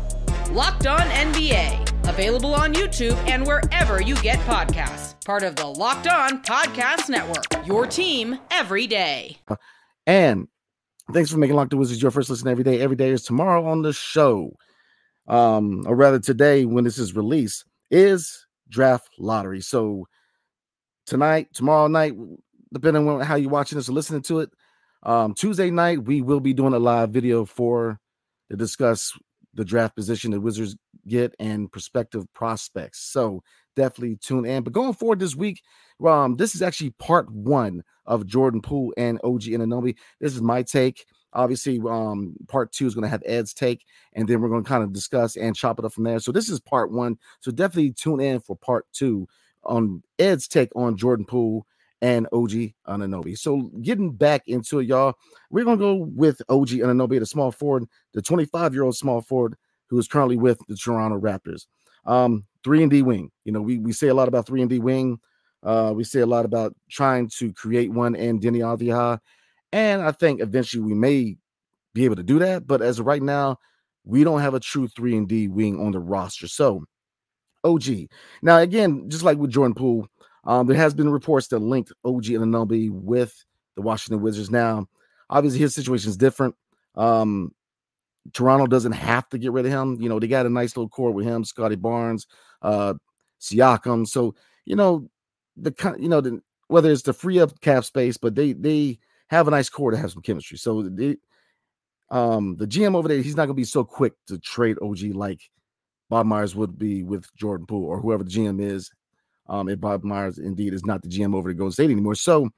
Locked 0.50 0.86
On 0.86 1.00
NBA, 1.00 2.08
available 2.08 2.54
on 2.54 2.74
YouTube 2.74 3.16
and 3.28 3.46
wherever 3.46 4.00
you 4.00 4.16
get 4.16 4.38
podcasts. 4.40 5.14
Part 5.24 5.42
of 5.42 5.56
the 5.56 5.66
Locked 5.66 6.08
On 6.08 6.42
Podcast 6.42 7.08
Network. 7.08 7.66
Your 7.66 7.86
team 7.86 8.38
every 8.50 8.86
day. 8.86 9.38
And 10.06 10.48
Thanks 11.12 11.30
for 11.30 11.38
making 11.38 11.54
Locked 11.54 11.72
On 11.72 11.78
Wizards 11.78 12.02
your 12.02 12.10
first 12.10 12.30
listen 12.30 12.48
every 12.48 12.64
day. 12.64 12.80
Every 12.80 12.96
day 12.96 13.10
is 13.10 13.22
tomorrow 13.22 13.64
on 13.66 13.82
the 13.82 13.92
show. 13.92 14.56
Um, 15.28 15.84
or 15.86 15.96
rather 15.96 16.20
today 16.20 16.64
when 16.64 16.84
this 16.84 16.98
is 16.98 17.16
released, 17.16 17.64
is 17.90 18.46
draft 18.68 19.10
lottery. 19.18 19.60
So 19.60 20.06
tonight, 21.06 21.48
tomorrow 21.52 21.88
night, 21.88 22.14
depending 22.72 23.08
on 23.08 23.20
how 23.20 23.36
you're 23.36 23.50
watching 23.50 23.76
this 23.76 23.88
or 23.88 23.92
listening 23.92 24.22
to 24.22 24.40
it, 24.40 24.50
um, 25.02 25.34
Tuesday 25.34 25.70
night, 25.70 26.04
we 26.04 26.22
will 26.22 26.40
be 26.40 26.52
doing 26.52 26.74
a 26.74 26.78
live 26.78 27.10
video 27.10 27.44
for 27.44 28.00
to 28.50 28.56
discuss 28.56 29.12
the 29.54 29.64
draft 29.64 29.96
position 29.96 30.30
the 30.30 30.40
Wizards 30.40 30.76
get 31.06 31.34
and 31.38 31.70
prospective 31.70 32.30
prospects. 32.34 33.00
So 33.00 33.42
definitely 33.74 34.16
tune 34.16 34.44
in. 34.44 34.62
But 34.62 34.72
going 34.72 34.92
forward 34.92 35.18
this 35.18 35.36
week, 35.36 35.62
um, 36.04 36.36
this 36.36 36.54
is 36.54 36.62
actually 36.62 36.90
part 36.90 37.30
one 37.30 37.82
of 38.04 38.26
Jordan 38.26 38.60
Poole 38.60 38.92
and 38.96 39.18
OG 39.24 39.42
Anunoby. 39.42 39.96
This 40.20 40.34
is 40.34 40.42
my 40.42 40.62
take. 40.62 41.06
Obviously, 41.36 41.80
um, 41.88 42.34
part 42.48 42.72
two 42.72 42.86
is 42.86 42.94
going 42.94 43.04
to 43.04 43.08
have 43.08 43.22
Ed's 43.24 43.54
take, 43.54 43.84
and 44.14 44.26
then 44.26 44.40
we're 44.40 44.48
going 44.48 44.64
to 44.64 44.68
kind 44.68 44.82
of 44.82 44.92
discuss 44.92 45.36
and 45.36 45.54
chop 45.54 45.78
it 45.78 45.84
up 45.84 45.92
from 45.92 46.04
there. 46.04 46.18
So 46.18 46.32
this 46.32 46.48
is 46.48 46.58
part 46.58 46.90
one. 46.90 47.18
So 47.40 47.52
definitely 47.52 47.92
tune 47.92 48.20
in 48.20 48.40
for 48.40 48.56
part 48.56 48.86
two 48.92 49.28
on 49.64 50.02
Ed's 50.18 50.48
take 50.48 50.74
on 50.74 50.96
Jordan 50.96 51.26
Poole 51.26 51.66
and 52.02 52.26
OG 52.32 52.72
Anunoby. 52.88 53.38
So 53.38 53.70
getting 53.82 54.12
back 54.12 54.42
into 54.46 54.80
it, 54.80 54.86
y'all, 54.86 55.14
we're 55.50 55.64
gonna 55.64 55.76
go 55.76 55.94
with 55.94 56.40
OG 56.48 56.68
Anunoby, 56.68 57.18
the 57.18 57.26
small 57.26 57.52
forward, 57.52 57.84
the 58.12 58.22
25 58.22 58.74
year 58.74 58.84
old 58.84 58.96
small 58.96 59.20
forward 59.20 59.56
who 59.88 59.98
is 59.98 60.08
currently 60.08 60.36
with 60.36 60.58
the 60.68 60.76
Toronto 60.76 61.18
Raptors. 61.18 61.66
Um, 62.04 62.44
three 62.64 62.82
and 62.82 62.90
D 62.90 63.02
wing. 63.02 63.30
You 63.44 63.52
know, 63.52 63.60
we 63.60 63.78
we 63.78 63.92
say 63.92 64.08
a 64.08 64.14
lot 64.14 64.28
about 64.28 64.46
three 64.46 64.60
and 64.60 64.70
D 64.70 64.78
wing. 64.78 65.20
Uh, 65.62 65.92
we 65.94 66.04
say 66.04 66.20
a 66.20 66.26
lot 66.26 66.44
about 66.44 66.74
trying 66.90 67.28
to 67.28 67.52
create 67.52 67.90
one 67.90 68.14
and 68.14 68.40
Deni 68.40 68.58
Avdija, 68.58 69.18
and 69.72 70.02
I 70.02 70.12
think 70.12 70.40
eventually 70.40 70.82
we 70.82 70.94
may 70.94 71.36
be 71.94 72.04
able 72.04 72.16
to 72.16 72.22
do 72.22 72.38
that. 72.38 72.66
But 72.66 72.82
as 72.82 73.00
right 73.00 73.22
now, 73.22 73.58
we 74.04 74.24
don't 74.24 74.40
have 74.40 74.54
a 74.54 74.60
true 74.60 74.88
three 74.88 75.16
and 75.16 75.28
D 75.28 75.48
wing 75.48 75.80
on 75.80 75.92
the 75.92 75.98
roster. 75.98 76.48
So, 76.48 76.84
OG. 77.64 77.84
Now, 78.42 78.58
again, 78.58 79.08
just 79.08 79.24
like 79.24 79.38
with 79.38 79.50
Jordan 79.50 79.74
Poole, 79.74 80.06
um, 80.44 80.66
there 80.66 80.76
has 80.76 80.94
been 80.94 81.10
reports 81.10 81.48
that 81.48 81.58
linked 81.58 81.92
OG 82.04 82.26
and 82.28 82.44
Anunoby 82.44 82.90
with 82.90 83.44
the 83.74 83.82
Washington 83.82 84.22
Wizards. 84.22 84.50
Now, 84.50 84.86
obviously, 85.28 85.60
his 85.60 85.74
situation 85.74 86.08
is 86.08 86.16
different. 86.16 86.54
Um, 86.94 87.52
Toronto 88.32 88.66
doesn't 88.66 88.92
have 88.92 89.28
to 89.30 89.38
get 89.38 89.52
rid 89.52 89.66
of 89.66 89.72
him. 89.72 90.00
You 90.00 90.08
know, 90.08 90.18
they 90.18 90.28
got 90.28 90.46
a 90.46 90.50
nice 90.50 90.76
little 90.76 90.88
core 90.88 91.12
with 91.12 91.26
him, 91.26 91.44
Scottie 91.44 91.76
Barnes, 91.76 92.26
uh, 92.62 92.94
Siakam. 93.40 94.06
So, 94.06 94.34
you 94.64 94.76
know, 94.76 95.08
the 95.56 95.96
you 95.98 96.08
know, 96.08 96.20
the, 96.20 96.40
whether 96.68 96.90
it's 96.90 97.02
to 97.02 97.12
free 97.12 97.40
up 97.40 97.60
cap 97.60 97.84
space, 97.84 98.16
but 98.16 98.34
they 98.34 98.52
they 98.52 98.98
have 99.28 99.48
a 99.48 99.50
nice 99.50 99.68
core 99.68 99.90
to 99.90 99.96
have 99.96 100.12
some 100.12 100.22
chemistry. 100.22 100.58
So 100.58 100.82
they, 100.82 101.16
um, 102.10 102.56
the 102.56 102.66
GM 102.66 102.94
over 102.94 103.08
there, 103.08 103.20
he's 103.20 103.36
not 103.36 103.46
gonna 103.46 103.54
be 103.54 103.64
so 103.64 103.84
quick 103.84 104.12
to 104.28 104.38
trade 104.38 104.76
OG 104.80 105.14
like 105.14 105.40
Bob 106.08 106.26
Myers 106.26 106.54
would 106.54 106.78
be 106.78 107.02
with 107.02 107.26
Jordan 107.36 107.66
Poole 107.66 107.84
or 107.84 108.00
whoever 108.00 108.24
the 108.24 108.30
GM 108.30 108.60
is. 108.60 108.90
Um, 109.48 109.68
if 109.68 109.80
Bob 109.80 110.04
Myers 110.04 110.38
indeed 110.38 110.74
is 110.74 110.84
not 110.84 111.02
the 111.02 111.08
GM 111.08 111.34
over 111.34 111.48
the 111.48 111.54
Golden 111.54 111.72
State 111.72 111.90
anymore. 111.90 112.16
So, 112.16 112.50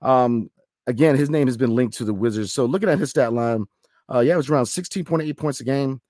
um, 0.00 0.50
again, 0.86 1.16
his 1.16 1.30
name 1.30 1.46
has 1.46 1.56
been 1.56 1.74
linked 1.74 1.96
to 1.98 2.04
the 2.04 2.14
Wizards. 2.14 2.52
So 2.52 2.64
looking 2.64 2.88
at 2.88 2.98
his 2.98 3.10
stat 3.10 3.32
line, 3.32 3.66
uh, 4.12 4.18
yeah, 4.20 4.34
it 4.34 4.38
was 4.38 4.50
around 4.50 4.64
16.8 4.64 5.36
points 5.36 5.60
a 5.60 5.64
game, 5.64 6.00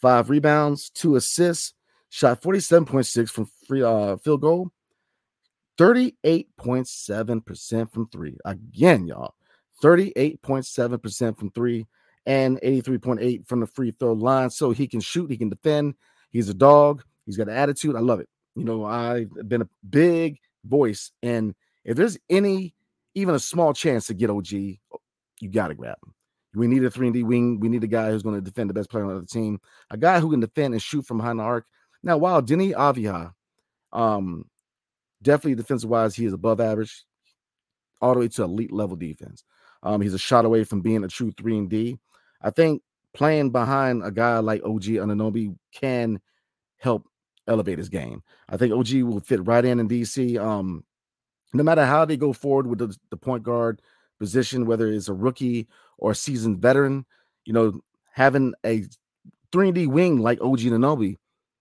five 0.00 0.30
rebounds, 0.30 0.88
two 0.90 1.16
assists, 1.16 1.74
shot 2.08 2.40
47.6 2.40 3.30
from 3.30 3.50
free 3.66 3.82
uh 3.82 4.16
field 4.18 4.40
goal, 4.40 4.70
38.7% 5.78 7.92
from 7.92 8.08
three. 8.08 8.36
Again, 8.44 9.06
y'all, 9.06 9.34
38.7% 9.82 11.38
from 11.38 11.50
three 11.50 11.86
and 12.26 12.60
83.8 12.60 13.46
from 13.46 13.60
the 13.60 13.66
free 13.66 13.90
throw 13.92 14.12
line. 14.12 14.50
So 14.50 14.70
he 14.70 14.86
can 14.86 15.00
shoot, 15.00 15.30
he 15.30 15.36
can 15.36 15.48
defend. 15.48 15.94
He's 16.30 16.48
a 16.48 16.54
dog. 16.54 17.02
He's 17.26 17.36
got 17.36 17.48
an 17.48 17.56
attitude. 17.56 17.96
I 17.96 18.00
love 18.00 18.20
it. 18.20 18.28
You 18.56 18.64
know, 18.64 18.84
I've 18.84 19.30
been 19.48 19.62
a 19.62 19.68
big 19.88 20.38
voice, 20.64 21.12
and 21.22 21.54
if 21.84 21.96
there's 21.96 22.18
any, 22.28 22.74
even 23.14 23.34
a 23.34 23.38
small 23.38 23.72
chance 23.72 24.08
to 24.08 24.14
get 24.14 24.30
OG, 24.30 24.50
you 24.50 24.78
got 25.50 25.68
to 25.68 25.74
grab 25.74 25.96
him. 26.04 26.14
We 26.54 26.66
need 26.66 26.84
a 26.84 26.90
3 26.90 27.06
and 27.06 27.14
D 27.14 27.22
wing. 27.22 27.60
We 27.60 27.68
need 27.68 27.84
a 27.84 27.88
guy 27.88 28.10
who's 28.10 28.24
going 28.24 28.34
to 28.34 28.40
defend 28.40 28.68
the 28.68 28.74
best 28.74 28.90
player 28.90 29.04
on 29.04 29.20
the 29.20 29.26
team, 29.26 29.60
a 29.90 29.96
guy 29.96 30.18
who 30.18 30.30
can 30.30 30.40
defend 30.40 30.74
and 30.74 30.82
shoot 30.82 31.06
from 31.06 31.18
behind 31.18 31.38
the 31.38 31.44
arc. 31.44 31.66
Now, 32.02 32.16
while 32.16 32.42
Deni 32.42 32.74
Avdija, 32.74 33.32
um, 33.92 34.44
definitely 35.22 35.54
defensive 35.54 35.90
wise, 35.90 36.14
he 36.14 36.24
is 36.24 36.32
above 36.32 36.60
average, 36.60 37.04
all 38.00 38.14
the 38.14 38.20
way 38.20 38.28
to 38.28 38.42
elite 38.44 38.72
level 38.72 38.96
defense. 38.96 39.44
Um, 39.82 40.00
he's 40.00 40.14
a 40.14 40.18
shot 40.18 40.44
away 40.44 40.64
from 40.64 40.80
being 40.80 41.04
a 41.04 41.08
true 41.08 41.32
3 41.32 41.58
and 41.58 41.70
D. 41.70 41.98
I 42.42 42.50
think 42.50 42.82
playing 43.14 43.50
behind 43.50 44.04
a 44.04 44.10
guy 44.10 44.38
like 44.38 44.62
OG 44.62 44.84
Anunoby 44.84 45.56
can 45.74 46.20
help 46.78 47.06
elevate 47.46 47.78
his 47.78 47.88
game. 47.88 48.22
I 48.48 48.56
think 48.56 48.72
OG 48.72 49.02
will 49.02 49.20
fit 49.20 49.46
right 49.46 49.64
in 49.64 49.80
in 49.80 49.88
DC. 49.88 50.38
Um, 50.38 50.84
no 51.52 51.62
matter 51.62 51.84
how 51.84 52.04
they 52.04 52.16
go 52.16 52.32
forward 52.32 52.66
with 52.66 52.78
the, 52.78 52.96
the 53.10 53.16
point 53.16 53.42
guard 53.42 53.82
position, 54.18 54.66
whether 54.66 54.86
it's 54.86 55.08
a 55.08 55.14
rookie 55.14 55.68
or 55.98 56.12
a 56.12 56.14
seasoned 56.14 56.58
veteran, 56.58 57.04
you 57.44 57.52
know, 57.52 57.80
having 58.12 58.54
a 58.64 58.84
three 59.52 59.68
and 59.68 59.74
D 59.74 59.86
wing 59.86 60.18
like 60.18 60.40
OG 60.40 60.60
Anunoby, 60.60 61.16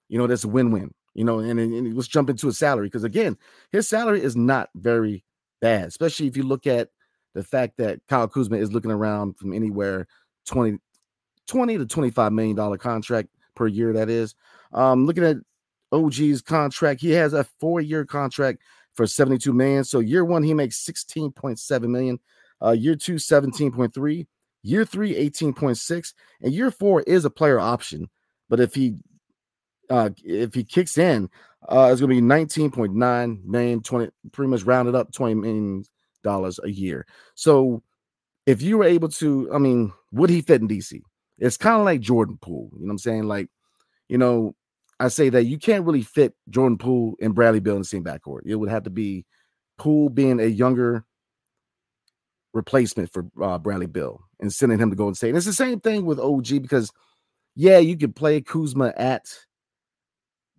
you 0.08 0.17
know, 0.17 0.27
that's 0.27 0.43
a 0.43 0.48
win-win. 0.48 0.93
You 1.15 1.24
know, 1.24 1.39
and, 1.39 1.60
and 1.60 1.96
let's 1.96 2.08
jump 2.08 2.29
into 2.29 2.48
his 2.48 2.58
salary 2.58 2.88
because 2.88 3.03
again, 3.03 3.38
his 3.72 3.88
salary 3.88 4.22
is 4.22 4.36
not 4.36 4.69
very 4.75 5.24
bad, 5.62 5.88
especially 5.88 6.28
if 6.28 6.38
you 6.38 6.44
look 6.44 6.68
at 6.68 6.89
the 7.34 7.44
fact 7.44 7.78
that 7.78 8.00
Kyle 8.08 8.28
Kuzma 8.28 8.58
is 8.58 8.72
looking 8.72 8.92
around 8.92 9.38
from 9.38 9.54
anywhere 9.54 10.08
20, 10.46 10.78
20 11.48 11.78
to 11.78 11.86
25 11.86 12.34
million 12.34 12.56
dollar 12.56 12.78
contract 12.78 13.30
per 13.56 13.68
year. 13.68 13.94
That 13.94 14.10
is. 14.10 14.36
Um, 14.74 15.06
looking 15.06 15.24
at 15.24 15.38
OG's 15.92 16.42
contract, 16.42 17.01
he 17.01 17.12
has 17.12 17.34
a 17.34 17.44
four-year 17.60 18.06
contract 18.06 18.62
for 18.94 19.08
72 19.08 19.54
million. 19.54 19.84
So 19.84 20.00
year 20.00 20.25
one, 20.25 20.44
he 20.44 20.54
makes 20.54 20.84
16.7 20.86 21.82
million. 21.89 22.20
Uh, 22.62 22.72
year 22.72 22.96
two, 22.96 23.16
17.3. 23.16 24.28
Year 24.62 24.86
three, 24.86 25.16
18.6. 25.16 26.13
And 26.42 26.54
year 26.54 26.72
four 26.72 27.01
is 27.04 27.25
a 27.25 27.30
player 27.30 27.60
option. 27.60 28.10
But 28.50 28.60
if 28.60 28.74
he 28.74 28.96
uh 29.89 30.10
if 30.24 30.53
he 30.53 30.63
kicks 30.63 30.98
in, 30.98 31.29
uh 31.67 31.89
it's 31.91 32.01
gonna 32.01 32.13
be 32.13 32.22
19.9 32.22 33.46
million, 33.46 33.81
20 33.81 34.10
pretty 34.31 34.50
much 34.50 34.63
rounded 34.63 34.96
up 34.96 35.12
20 35.12 35.36
million 35.36 35.84
dollars 36.24 36.60
a 36.63 36.69
year. 36.69 37.05
So 37.36 37.84
if 38.46 38.62
you 38.62 38.77
were 38.77 38.86
able 38.86 39.10
to, 39.10 39.50
I 39.53 39.60
mean, 39.60 39.93
would 40.12 40.29
he 40.29 40.41
fit 40.41 40.62
in 40.62 40.67
DC? 40.67 41.01
It's 41.38 41.58
kind 41.58 41.77
of 41.79 41.86
like 41.86 42.01
Jordan 42.01 42.38
Poole. 42.41 42.69
You 42.74 42.79
know 42.79 42.86
what 42.88 42.91
I'm 42.93 42.98
saying? 42.98 43.24
Like, 43.27 43.48
you 44.08 44.17
know, 44.17 44.55
I 45.00 45.08
say 45.08 45.29
that 45.29 45.46
you 45.46 45.58
can't 45.58 45.86
really 45.86 46.01
fit 46.01 46.34
Jordan 46.50 46.77
Poole 46.77 47.15
and 47.22 47.36
Bradley 47.36 47.60
Beal 47.60 47.75
in 47.75 47.81
the 47.81 47.86
same 47.86 48.03
backcourt. 48.03 48.41
It 48.46 48.55
would 48.55 48.69
have 48.69 48.84
to 48.84 48.89
be 48.89 49.25
Poole 49.77 50.10
being 50.10 50.39
a 50.39 50.46
younger 50.46 51.05
replacement 52.53 53.13
for 53.13 53.27
uh, 53.41 53.58
Bradley 53.60 53.86
Beal 53.86 54.19
and 54.41 54.51
sending 54.51 54.79
him 54.79 54.89
to 54.89 54.96
Golden 54.96 55.15
State. 55.15 55.29
And 55.29 55.38
it's 55.38 55.46
the 55.46 55.53
same 55.53 55.79
thing 55.79 56.05
with 56.05 56.19
OG 56.19 56.62
because, 56.62 56.91
yeah, 57.55 57.77
you 57.77 57.98
could 57.98 58.15
play 58.15 58.41
Kuzma 58.41 58.93
at 58.98 59.25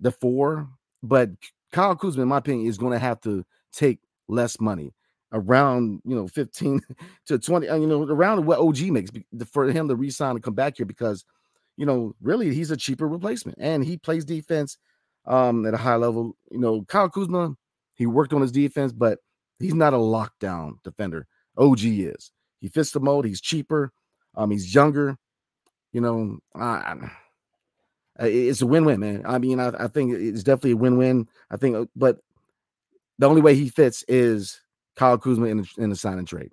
the 0.00 0.10
four, 0.10 0.68
but 1.02 1.30
Kyle 1.72 1.96
Kuzma, 1.96 2.22
in 2.22 2.28
my 2.28 2.38
opinion, 2.38 2.68
is 2.68 2.78
going 2.78 2.92
to 2.92 2.98
have 2.98 3.20
to 3.22 3.44
take 3.72 3.98
less 4.28 4.60
money 4.60 4.92
around 5.32 6.00
you 6.04 6.14
know 6.16 6.26
15 6.26 6.80
to 7.26 7.38
20 7.38 7.68
uh, 7.68 7.76
you 7.76 7.86
know 7.86 8.02
around 8.02 8.44
what 8.46 8.58
OG 8.58 8.80
makes 8.86 9.10
for 9.52 9.70
him 9.70 9.86
to 9.86 9.94
resign 9.94 10.32
and 10.32 10.42
come 10.42 10.54
back 10.54 10.76
here 10.76 10.86
because 10.86 11.24
you 11.76 11.86
know 11.86 12.12
really 12.20 12.52
he's 12.52 12.72
a 12.72 12.76
cheaper 12.76 13.06
replacement 13.06 13.56
and 13.60 13.84
he 13.84 13.96
plays 13.96 14.24
defense 14.24 14.76
um 15.26 15.64
at 15.66 15.74
a 15.74 15.76
high 15.76 15.94
level 15.94 16.36
you 16.50 16.58
know 16.58 16.84
Kyle 16.88 17.08
Kuzma 17.08 17.54
he 17.94 18.06
worked 18.06 18.32
on 18.32 18.40
his 18.40 18.50
defense 18.50 18.92
but 18.92 19.20
he's 19.60 19.74
not 19.74 19.94
a 19.94 19.98
lockdown 19.98 20.82
defender 20.82 21.28
OG 21.56 21.80
is. 21.82 22.32
He 22.60 22.68
fits 22.68 22.90
the 22.90 23.00
mold. 23.00 23.24
He's 23.24 23.40
cheaper. 23.40 23.92
Um, 24.36 24.50
he's 24.50 24.74
younger. 24.74 25.16
You 25.92 26.00
know, 26.00 26.38
I, 26.54 27.10
it's 28.26 28.62
a 28.62 28.66
win-win, 28.66 29.00
man. 29.00 29.22
I 29.24 29.38
mean, 29.38 29.60
I, 29.60 29.68
I 29.84 29.88
think 29.88 30.14
it's 30.14 30.42
definitely 30.42 30.72
a 30.72 30.76
win-win. 30.76 31.28
I 31.50 31.56
think, 31.56 31.76
uh, 31.76 31.86
but 31.96 32.18
the 33.18 33.28
only 33.28 33.42
way 33.42 33.54
he 33.54 33.68
fits 33.68 34.04
is 34.08 34.60
Kyle 34.96 35.18
Kuzma 35.18 35.46
in 35.46 35.58
the, 35.58 35.68
in 35.78 35.90
the 35.90 35.96
sign 35.96 36.18
and 36.18 36.28
trade. 36.28 36.52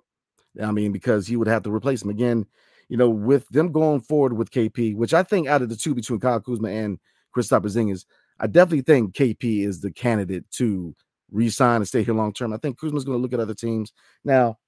I 0.62 0.70
mean, 0.70 0.92
because 0.92 1.26
he 1.26 1.36
would 1.36 1.48
have 1.48 1.62
to 1.64 1.74
replace 1.74 2.02
him 2.02 2.10
again. 2.10 2.46
You 2.88 2.96
know, 2.96 3.10
with 3.10 3.46
them 3.50 3.70
going 3.70 4.00
forward 4.00 4.32
with 4.32 4.50
KP, 4.50 4.96
which 4.96 5.12
I 5.12 5.22
think 5.22 5.46
out 5.46 5.60
of 5.60 5.68
the 5.68 5.76
two 5.76 5.94
between 5.94 6.20
Kyle 6.20 6.40
Kuzma 6.40 6.70
and 6.70 6.98
Kristaps 7.36 7.60
Porzingis, 7.60 8.06
I 8.40 8.46
definitely 8.46 8.82
think 8.82 9.14
KP 9.14 9.66
is 9.66 9.80
the 9.80 9.92
candidate 9.92 10.50
to 10.52 10.94
resign 11.30 11.76
and 11.76 11.88
stay 11.88 12.02
here 12.02 12.14
long 12.14 12.32
term. 12.32 12.52
I 12.52 12.56
think 12.56 12.78
Kuzma's 12.78 13.04
going 13.04 13.18
to 13.18 13.22
look 13.22 13.34
at 13.34 13.40
other 13.40 13.54
teams 13.54 13.92
now. 14.24 14.58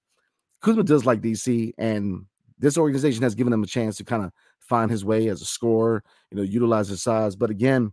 Kuzma 0.60 0.82
does 0.82 1.06
like 1.06 1.22
DC, 1.22 1.72
and 1.78 2.26
this 2.58 2.76
organization 2.76 3.22
has 3.22 3.34
given 3.34 3.52
him 3.52 3.62
a 3.62 3.66
chance 3.66 3.96
to 3.96 4.04
kind 4.04 4.24
of 4.24 4.32
find 4.60 4.90
his 4.90 5.04
way 5.04 5.28
as 5.28 5.42
a 5.42 5.46
scorer, 5.46 6.02
you 6.30 6.36
know, 6.36 6.42
utilize 6.42 6.88
his 6.88 7.02
size. 7.02 7.36
But 7.36 7.50
again, 7.50 7.92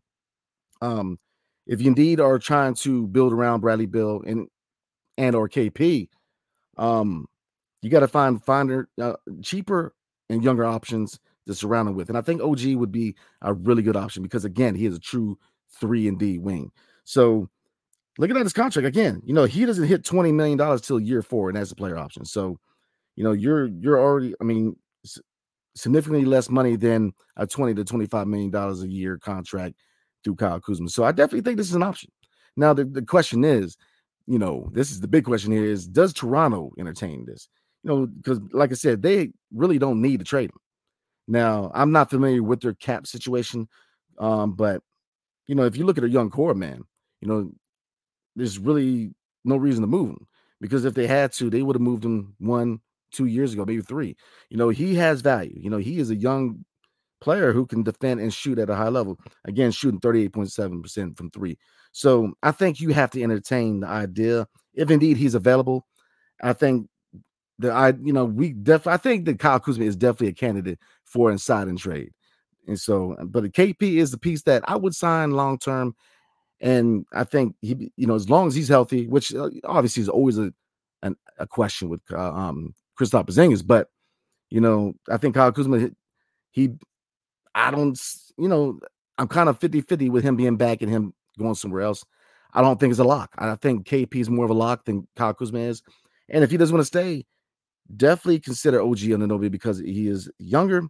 um, 0.82 1.20
if 1.66 1.82
you 1.82 1.88
indeed 1.88 2.20
are 2.20 2.40
trying 2.40 2.76
to 2.76 3.08
build 3.08 3.34
around 3.34 3.62
Bradley 3.62 3.86
Beal 3.86 4.22
and 4.26 4.48
and 5.18 5.36
or 5.36 5.50
KP, 5.50 6.10
um, 6.78 7.26
you 7.82 7.90
got 7.90 8.02
to 8.02 8.08
find 8.08 8.44
finder 8.44 8.90
uh, 9.02 9.14
cheaper 9.42 9.94
and 10.30 10.44
younger 10.44 10.66
options 10.66 11.20
to 11.48 11.56
surround 11.56 11.90
him 11.90 11.96
with. 11.96 12.10
And 12.10 12.18
I 12.18 12.22
think 12.22 12.42
OG 12.42 12.76
would 12.76 12.92
be 12.92 13.16
a 13.42 13.54
really 13.54 13.82
good 13.82 13.96
option 13.96 14.24
because 14.24 14.46
again, 14.46 14.76
he 14.76 14.86
is 14.86 14.96
a 14.96 15.00
true 15.00 15.38
three 15.80 16.08
and 16.08 16.20
D 16.20 16.38
wing. 16.38 16.72
So 17.04 17.50
looking 18.18 18.38
at 18.38 18.44
his 18.44 18.54
contract 18.54 18.88
again, 18.88 19.22
you 19.26 19.34
know, 19.34 19.46
he 19.46 19.66
doesn't 19.66 19.88
hit 19.88 20.04
$20 20.04 20.34
million 20.34 20.80
till 20.80 21.00
year 21.00 21.22
four 21.22 21.50
and 21.50 21.58
that's 21.58 21.72
a 21.72 21.76
player 21.76 21.98
option. 21.98 22.26
So, 22.26 22.60
you 23.16 23.24
know, 23.24 23.32
you're 23.32 23.68
you're 23.68 24.00
already, 24.00 24.36
I 24.40 24.44
mean, 24.44 24.76
significantly 25.78 26.26
less 26.26 26.50
money 26.50 26.76
than 26.76 27.14
a 27.36 27.46
20 27.46 27.76
to 27.76 27.84
25 27.84 28.28
million 28.28 28.50
dollars 28.50 28.82
a 28.82 28.90
year 28.90 29.18
contract 29.18 29.76
through 30.24 30.36
Kyle 30.36 30.60
Kuzma. 30.60 30.90
So 30.90 31.04
I 31.04 31.12
definitely 31.12 31.42
think 31.42 31.58
this 31.58 31.70
is 31.70 31.76
an 31.76 31.84
option. 31.84 32.12
Now 32.56 32.74
the, 32.74 32.86
the 32.86 33.04
question 33.04 33.44
is, 33.44 33.78
you 34.26 34.40
know, 34.40 34.70
this 34.74 34.92
is 34.92 35.00
the 35.00 35.08
big 35.08 35.24
question 35.24 35.52
here 35.52 35.66
is 35.66 35.88
does 35.88 36.14
Toronto 36.14 36.72
entertain 36.80 37.26
this? 37.26 37.48
You 37.84 37.90
know, 37.90 38.06
because 38.08 38.40
like 38.52 38.72
I 38.72 38.76
said, 38.76 39.02
they 39.02 39.32
really 39.54 39.80
don't 39.80 40.02
need 40.02 40.20
to 40.20 40.26
trade 40.26 40.50
him. 40.50 40.60
Now, 41.28 41.72
I'm 41.74 41.92
not 41.92 42.10
familiar 42.10 42.42
with 42.42 42.62
their 42.62 42.74
cap 42.74 43.06
situation, 43.06 43.68
um, 44.18 44.54
but 44.54 44.82
you 45.46 45.56
know, 45.56 45.64
if 45.64 45.78
you 45.78 45.86
look 45.86 45.98
at 45.98 46.04
a 46.04 46.10
young 46.10 46.30
core 46.30 46.54
man, 46.54 46.84
you 47.22 47.28
know, 47.28 47.52
there's 48.36 48.60
really 48.60 49.14
no 49.46 49.58
reason 49.58 49.82
to 49.82 49.88
move 49.88 50.10
him 50.10 50.28
because 50.60 50.86
if 50.86 50.94
they 50.94 51.08
had 51.08 51.32
to, 51.34 51.50
they 51.50 51.62
would 51.62 51.76
have 51.76 51.82
moved 51.82 52.04
him 52.04 52.36
one, 52.40 52.82
two 53.12 53.26
years 53.26 53.54
ago, 53.54 53.66
maybe 53.66 53.82
three. 53.82 54.16
You 54.50 54.58
know, 54.58 54.70
he 54.70 54.96
has 54.96 55.22
value. 55.22 55.56
You 55.56 55.70
know, 55.70 55.78
he 55.78 56.00
is 56.00 56.10
a 56.10 56.16
young 56.16 56.66
player 57.20 57.52
who 57.52 57.66
can 57.66 57.84
defend 57.84 58.20
and 58.20 58.34
shoot 58.34 58.60
at 58.60 58.70
a 58.70 58.76
high 58.76 58.90
level. 58.90 59.20
Again, 59.46 59.72
shooting 59.72 60.00
38.7% 60.00 61.18
from 61.18 61.32
three. 61.32 61.58
So 61.92 62.34
I 62.44 62.52
think 62.52 62.80
you 62.80 62.90
have 62.90 63.12
to 63.12 63.24
entertain 63.24 63.80
the 63.82 63.88
idea 63.88 64.48
if 64.74 64.92
indeed 64.92 65.18
he's 65.18 65.36
available. 65.36 65.88
I 66.42 66.54
think 66.54 66.88
that 67.60 67.72
I, 67.72 67.94
you 68.02 68.14
know, 68.14 68.26
we 68.26 68.54
definitely, 68.54 68.94
I 68.94 68.98
think 68.98 69.26
that 69.26 69.40
Kyle 69.40 69.60
Kuzma 69.60 69.86
is 69.86 69.96
definitely 69.96 70.28
a 70.28 70.34
candidate 70.34 70.80
for 71.06 71.32
inside 71.32 71.68
and 71.68 71.78
trade. 71.78 72.12
And 72.68 72.80
so, 72.80 73.16
but 73.24 73.44
the 73.44 73.50
KP 73.50 73.96
is 73.96 74.12
the 74.12 74.18
piece 74.18 74.44
that 74.44 74.64
I 74.70 74.76
would 74.76 74.94
sign 74.94 75.32
long 75.32 75.58
term. 75.58 75.96
And 76.60 77.06
I 77.14 77.24
think 77.24 77.56
he, 77.62 77.92
you 77.96 78.08
know, 78.08 78.16
as 78.16 78.30
long 78.30 78.48
as 78.48 78.56
he's 78.56 78.68
healthy, 78.68 79.08
which 79.08 79.34
uh, 79.34 79.50
obviously 79.64 80.02
is 80.02 80.10
always 80.10 80.38
a 80.38 80.54
an, 81.04 81.16
a 81.38 81.46
question 81.46 81.90
with 81.90 82.02
uh, 82.12 82.18
um 82.18 82.74
Kristaps 82.98 83.26
Porzingis, 83.26 83.66
but 83.66 83.90
you 84.50 84.62
know, 84.62 84.94
I 85.10 85.18
think 85.18 85.36
Kyle 85.36 85.52
Kuzma, 85.52 85.90
he, 86.52 86.72
I 87.54 87.72
don't, 87.72 88.00
you 88.38 88.48
know, 88.48 88.80
I'm 89.18 89.28
kind 89.28 89.50
of 89.50 89.60
50 89.60 89.82
50 89.82 90.10
with 90.10 90.24
him 90.24 90.36
being 90.36 90.58
back 90.58 90.82
and 90.82 90.92
him 90.92 91.14
going 91.38 91.56
somewhere 91.56 91.82
else. 91.82 92.06
I 92.54 92.62
don't 92.62 92.80
think 92.80 92.92
it's 92.92 93.00
a 93.00 93.04
lock. 93.04 93.34
I 93.38 93.56
think 93.56 93.86
KP 93.88 94.16
is 94.16 94.30
more 94.30 94.46
of 94.46 94.52
a 94.52 94.56
lock 94.56 94.86
than 94.86 95.08
Kyle 95.16 95.34
Kuzma 95.34 95.60
is. 95.60 95.84
And 96.30 96.44
if 96.44 96.52
he 96.52 96.58
doesn't 96.58 96.74
want 96.74 96.82
to 96.82 96.88
stay, 96.88 97.26
definitely 97.96 98.40
consider 98.40 98.82
OG 98.82 99.00
Anunoby 99.00 99.52
because 99.52 99.80
he 99.80 100.08
is 100.08 100.30
younger 100.40 100.84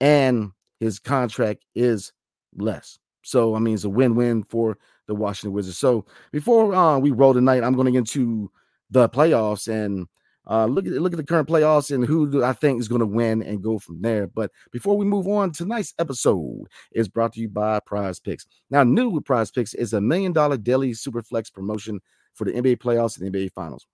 and 0.00 0.52
his 0.80 0.98
contract 0.98 1.64
is 1.74 2.12
less. 2.56 2.98
So 3.22 3.54
I 3.54 3.58
mean, 3.58 3.74
it's 3.74 3.84
a 3.84 3.90
win-win 3.90 4.44
for 4.44 4.78
the 5.06 5.14
Washington 5.14 5.52
Wizards. 5.52 5.78
So 5.78 6.06
before 6.30 6.74
uh, 6.74 6.98
we 6.98 7.10
roll 7.10 7.34
tonight, 7.34 7.62
I'm 7.62 7.74
going 7.74 7.86
to 7.86 7.92
get 7.92 7.98
into 7.98 8.50
the 8.90 9.08
playoffs 9.08 9.68
and 9.68 10.06
uh, 10.48 10.66
look 10.66 10.86
at 10.86 10.92
look 10.92 11.12
at 11.12 11.16
the 11.16 11.24
current 11.24 11.48
playoffs 11.48 11.94
and 11.94 12.04
who 12.04 12.42
I 12.42 12.52
think 12.52 12.80
is 12.80 12.88
going 12.88 13.00
to 13.00 13.06
win 13.06 13.42
and 13.42 13.62
go 13.62 13.78
from 13.78 14.02
there. 14.02 14.26
But 14.26 14.50
before 14.72 14.96
we 14.96 15.04
move 15.04 15.28
on, 15.28 15.52
tonight's 15.52 15.94
episode 15.98 16.66
is 16.92 17.08
brought 17.08 17.34
to 17.34 17.40
you 17.40 17.48
by 17.48 17.80
PrizePicks. 17.80 18.46
Now, 18.70 18.82
new 18.82 19.08
with 19.08 19.24
PrizePicks 19.24 19.74
is 19.74 19.92
a 19.92 20.00
million 20.00 20.32
dollar 20.32 20.56
daily 20.56 20.94
super 20.94 21.22
flex 21.22 21.48
promotion 21.48 22.00
for 22.34 22.44
the 22.44 22.52
NBA 22.52 22.78
playoffs 22.78 23.20
and 23.20 23.32
NBA 23.32 23.52
finals. 23.52 23.86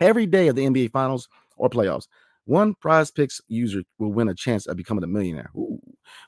Every 0.00 0.26
day 0.26 0.48
of 0.48 0.56
the 0.56 0.64
NBA 0.64 0.90
finals 0.90 1.28
or 1.56 1.70
playoffs, 1.70 2.06
one 2.44 2.74
PrizePicks 2.74 3.40
user 3.48 3.82
will 3.98 4.12
win 4.12 4.28
a 4.28 4.34
chance 4.34 4.66
of 4.66 4.76
becoming 4.76 5.04
a 5.04 5.08
millionaire. 5.08 5.50
Ooh. 5.54 5.80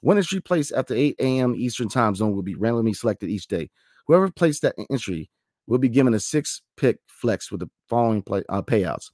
One 0.02 0.18
entry 0.18 0.40
placed 0.40 0.72
after 0.72 0.94
8 0.94 1.16
a.m. 1.18 1.54
Eastern 1.56 1.88
time 1.88 2.14
zone 2.14 2.34
will 2.34 2.42
be 2.42 2.54
randomly 2.54 2.92
selected 2.92 3.30
each 3.30 3.46
day. 3.46 3.70
Whoever 4.06 4.30
placed 4.30 4.62
that 4.62 4.74
entry 4.90 5.30
will 5.66 5.78
be 5.78 5.88
given 5.88 6.12
a 6.14 6.20
six 6.20 6.62
pick 6.76 6.98
flex 7.06 7.50
with 7.50 7.60
the 7.60 7.70
following 7.88 8.22
play, 8.22 8.42
uh, 8.48 8.60
payouts. 8.60 9.10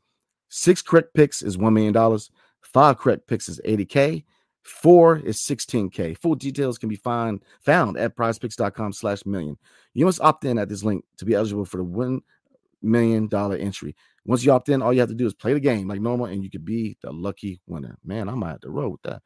Six 0.57 0.81
correct 0.81 1.13
picks 1.13 1.43
is 1.43 1.59
$1 1.59 1.71
million. 1.71 2.19
Five 2.63 2.97
correct 2.97 3.27
picks 3.27 3.47
is 3.47 3.61
80K. 3.63 4.25
Four 4.63 5.19
is 5.19 5.37
16K. 5.43 6.17
Full 6.17 6.35
details 6.35 6.79
can 6.79 6.89
be 6.89 6.97
find, 6.97 7.45
found 7.61 7.99
at 7.99 8.17
prizepicks.com 8.17 8.95
slash 8.95 9.27
million. 9.27 9.59
You 9.93 10.07
must 10.07 10.23
opt 10.23 10.47
in 10.47 10.57
at 10.59 10.71
this 10.71 10.83
link 10.83 11.05
to 11.19 11.27
be 11.27 11.35
eligible 11.35 11.67
for 11.67 11.77
the 11.77 11.85
$1 11.85 12.21
million 12.81 13.29
entry. 13.35 13.95
Once 14.25 14.47
you 14.47 14.51
opt 14.51 14.71
in, 14.71 14.81
all 14.81 14.95
you 14.95 15.01
have 15.01 15.11
to 15.11 15.15
do 15.15 15.27
is 15.27 15.35
play 15.35 15.53
the 15.53 15.61
game 15.61 15.89
like 15.89 16.01
normal 16.01 16.25
and 16.25 16.43
you 16.43 16.49
could 16.49 16.65
be 16.65 16.97
the 17.03 17.13
lucky 17.13 17.61
winner. 17.67 17.99
Man, 18.03 18.31
I 18.31 18.35
might 18.35 18.53
have 18.53 18.61
to 18.63 18.71
roll 18.71 18.93
with 18.93 19.03
that. 19.03 19.21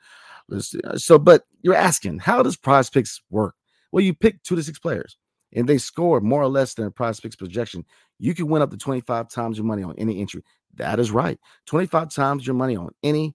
Let's 0.49 0.73
see. 0.73 0.81
Uh, 0.83 0.99
so, 0.99 1.17
but 1.17 1.45
you're 1.63 1.77
asking, 1.77 2.19
how 2.19 2.43
does 2.43 2.57
PrizePicks 2.57 3.21
work? 3.31 3.55
Well, 3.93 4.03
you 4.03 4.15
pick 4.15 4.43
two 4.43 4.57
to 4.57 4.65
six 4.65 4.81
players 4.81 5.17
and 5.53 5.69
they 5.69 5.79
score 5.79 6.21
more 6.21 6.43
or 6.43 6.49
less 6.49 6.75
than 6.75 6.87
a 6.87 6.91
PrizePicks 6.91 7.39
projection. 7.39 7.85
You 8.19 8.35
can 8.35 8.49
win 8.49 8.63
up 8.63 8.71
to 8.71 8.77
25 8.77 9.29
times 9.29 9.59
your 9.59 9.67
money 9.67 9.83
on 9.83 9.95
any 9.99 10.21
entry. 10.21 10.43
That 10.75 11.01
is 11.01 11.11
right. 11.11 11.39
25 11.67 12.11
times 12.11 12.47
your 12.47 12.55
money 12.55 12.77
on 12.77 12.91
any 13.03 13.35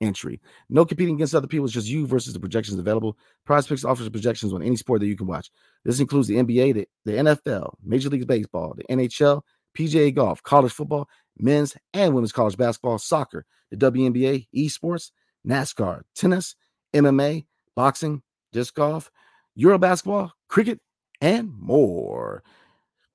entry. 0.00 0.40
No 0.68 0.84
competing 0.84 1.14
against 1.14 1.34
other 1.34 1.46
people. 1.46 1.64
It's 1.64 1.74
just 1.74 1.88
you 1.88 2.06
versus 2.06 2.32
the 2.32 2.40
projections 2.40 2.78
available. 2.78 3.16
PrizePicks 3.48 3.88
offers 3.88 4.08
projections 4.08 4.52
on 4.52 4.62
any 4.62 4.76
sport 4.76 5.00
that 5.00 5.06
you 5.06 5.16
can 5.16 5.26
watch. 5.26 5.50
This 5.84 6.00
includes 6.00 6.28
the 6.28 6.36
NBA, 6.36 6.74
the, 6.74 6.88
the 7.04 7.12
NFL, 7.12 7.74
Major 7.82 8.08
League 8.08 8.26
Baseball, 8.26 8.74
the 8.76 8.84
NHL, 8.84 9.42
PGA 9.76 10.14
Golf, 10.14 10.42
college 10.42 10.72
football, 10.72 11.08
men's 11.38 11.76
and 11.94 12.14
women's 12.14 12.32
college 12.32 12.56
basketball, 12.56 12.98
soccer, 12.98 13.44
the 13.70 13.76
WNBA, 13.76 14.48
esports, 14.54 15.10
NASCAR, 15.46 16.02
tennis, 16.14 16.56
MMA, 16.94 17.46
boxing, 17.76 18.22
disc 18.52 18.74
golf, 18.74 19.10
Euro 19.54 19.78
basketball, 19.78 20.32
cricket, 20.48 20.80
and 21.20 21.52
more. 21.58 22.42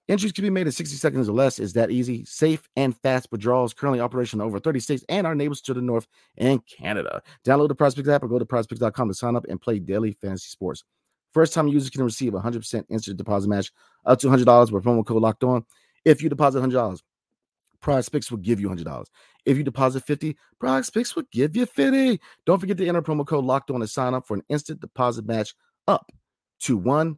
Entries 0.10 0.34
can 0.34 0.44
be 0.44 0.50
made 0.50 0.66
in 0.66 0.72
60 0.72 0.98
seconds 0.98 1.30
or 1.30 1.32
less. 1.32 1.60
Is 1.60 1.74
that 1.74 1.90
easy? 1.90 2.26
Safe 2.26 2.68
and 2.76 2.96
fast 2.98 3.32
withdrawals 3.32 3.74
currently 3.74 4.02
operational 4.02 4.46
over 4.46 4.60
30 4.60 4.82
states 4.82 5.06
and 5.08 5.26
our 5.26 5.34
neighbors 5.34 5.62
to 5.62 5.74
the 5.74 5.82
north 5.82 6.08
and 6.38 6.66
Canada. 6.66 7.22
Download 7.46 7.70
the 7.70 7.76
PrizePicks 7.76 8.14
app 8.14 8.24
or 8.24 8.28
go 8.28 8.38
to 8.38 8.46
prizepicks.com 8.46 9.08
to 9.08 9.14
sign 9.14 9.38
up 9.38 9.46
and 9.48 9.62
play 9.62 9.80
daily 9.80 10.12
fantasy 10.12 10.50
sports. 10.50 10.84
First 11.34 11.54
time 11.54 11.70
users 11.70 11.90
can 11.90 12.04
receive 12.04 12.34
a 12.34 12.40
100% 12.42 12.84
instant 12.90 13.18
deposit 13.18 13.48
match 13.48 13.72
up 14.06 14.20
to 14.20 14.28
$100 14.28 14.72
with 14.72 14.84
promo 14.84 15.06
code 15.06 15.22
locked 15.22 15.44
on. 15.44 15.66
If 16.04 16.22
you 16.22 16.28
deposit 16.28 16.62
$100, 16.62 17.00
PrizePicks 17.82 18.30
will 18.30 18.40
give 18.40 18.60
you 18.60 18.70
$100. 18.70 19.06
If 19.46 19.58
you 19.58 19.64
deposit 19.64 20.06
50, 20.06 20.38
PrizePicks 20.62 21.16
will 21.16 21.24
give 21.32 21.56
you 21.56 21.66
50. 21.66 22.20
Don't 22.46 22.60
forget 22.60 22.78
to 22.78 22.88
enter 22.88 23.02
promo 23.02 23.26
code 23.26 23.46
locked 23.46 23.72
on 23.72 23.80
to 23.80 23.88
sign 23.88 24.14
up 24.14 24.28
for 24.28 24.36
an 24.36 24.44
instant 24.50 24.82
deposit 24.82 25.26
match 25.26 25.56
up 25.88 26.12
to 26.60 26.78
one 26.78 27.18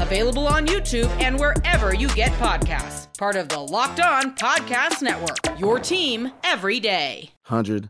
Available 0.00 0.46
on 0.46 0.66
YouTube 0.66 1.08
and 1.20 1.38
wherever 1.38 1.94
you 1.94 2.08
get 2.08 2.30
podcasts. 2.32 3.06
Part 3.18 3.36
of 3.36 3.48
the 3.48 3.58
Locked 3.58 4.00
On 4.00 4.34
Podcast 4.36 5.02
Network. 5.02 5.38
Your 5.58 5.78
team 5.78 6.30
every 6.44 6.78
day. 6.80 7.30
$100. 7.48 7.88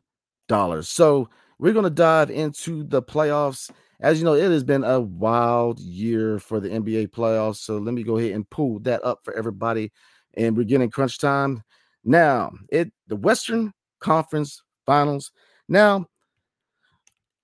So 0.84 1.28
we're 1.58 1.72
going 1.72 1.84
to 1.84 1.90
dive 1.90 2.30
into 2.30 2.82
the 2.82 3.02
playoffs. 3.02 3.70
As 4.00 4.18
you 4.18 4.24
know, 4.24 4.34
it 4.34 4.50
has 4.50 4.64
been 4.64 4.84
a 4.84 5.00
wild 5.00 5.80
year 5.80 6.38
for 6.38 6.60
the 6.60 6.68
NBA 6.68 7.08
playoffs. 7.08 7.56
So 7.56 7.78
let 7.78 7.94
me 7.94 8.02
go 8.02 8.16
ahead 8.16 8.32
and 8.32 8.48
pull 8.48 8.78
that 8.80 9.04
up 9.04 9.20
for 9.24 9.34
everybody. 9.34 9.92
And 10.34 10.56
we're 10.56 10.64
getting 10.64 10.90
crunch 10.90 11.18
time. 11.18 11.62
Now, 12.04 12.52
it 12.70 12.92
the 13.08 13.16
Western 13.16 13.72
Conference 14.00 14.62
Finals. 14.86 15.32
Now, 15.68 16.06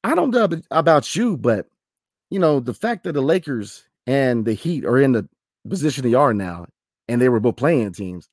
I 0.03 0.15
don't 0.15 0.31
know 0.31 0.49
about 0.71 1.17
you, 1.17 1.37
but 1.37 1.67
you 2.31 2.39
know, 2.39 2.61
the 2.61 2.75
fact 2.75 3.05
that 3.05 3.13
the 3.13 3.21
Lakers 3.21 3.85
and 4.07 4.45
the 4.45 4.55
Heat 4.55 4.85
are 4.85 4.99
in 4.99 5.13
the 5.13 5.29
position 5.69 6.05
they 6.05 6.15
are 6.15 6.35
now, 6.35 6.67
and 7.09 7.21
they 7.21 7.29
were 7.29 7.41
both 7.41 7.57
playing 7.57 7.93
teams. 7.93 8.29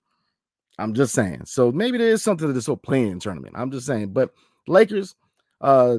I'm 0.78 0.94
just 0.94 1.14
saying. 1.14 1.44
So 1.46 1.72
maybe 1.72 1.98
there 1.98 2.10
is 2.10 2.24
something 2.24 2.48
to 2.48 2.54
this 2.54 2.66
whole 2.66 2.78
playing 2.78 3.20
tournament. 3.20 3.56
I'm 3.58 3.72
just 3.72 3.86
saying. 3.86 4.14
But 4.14 4.32
Lakers, 4.68 5.16
uh, 5.60 5.98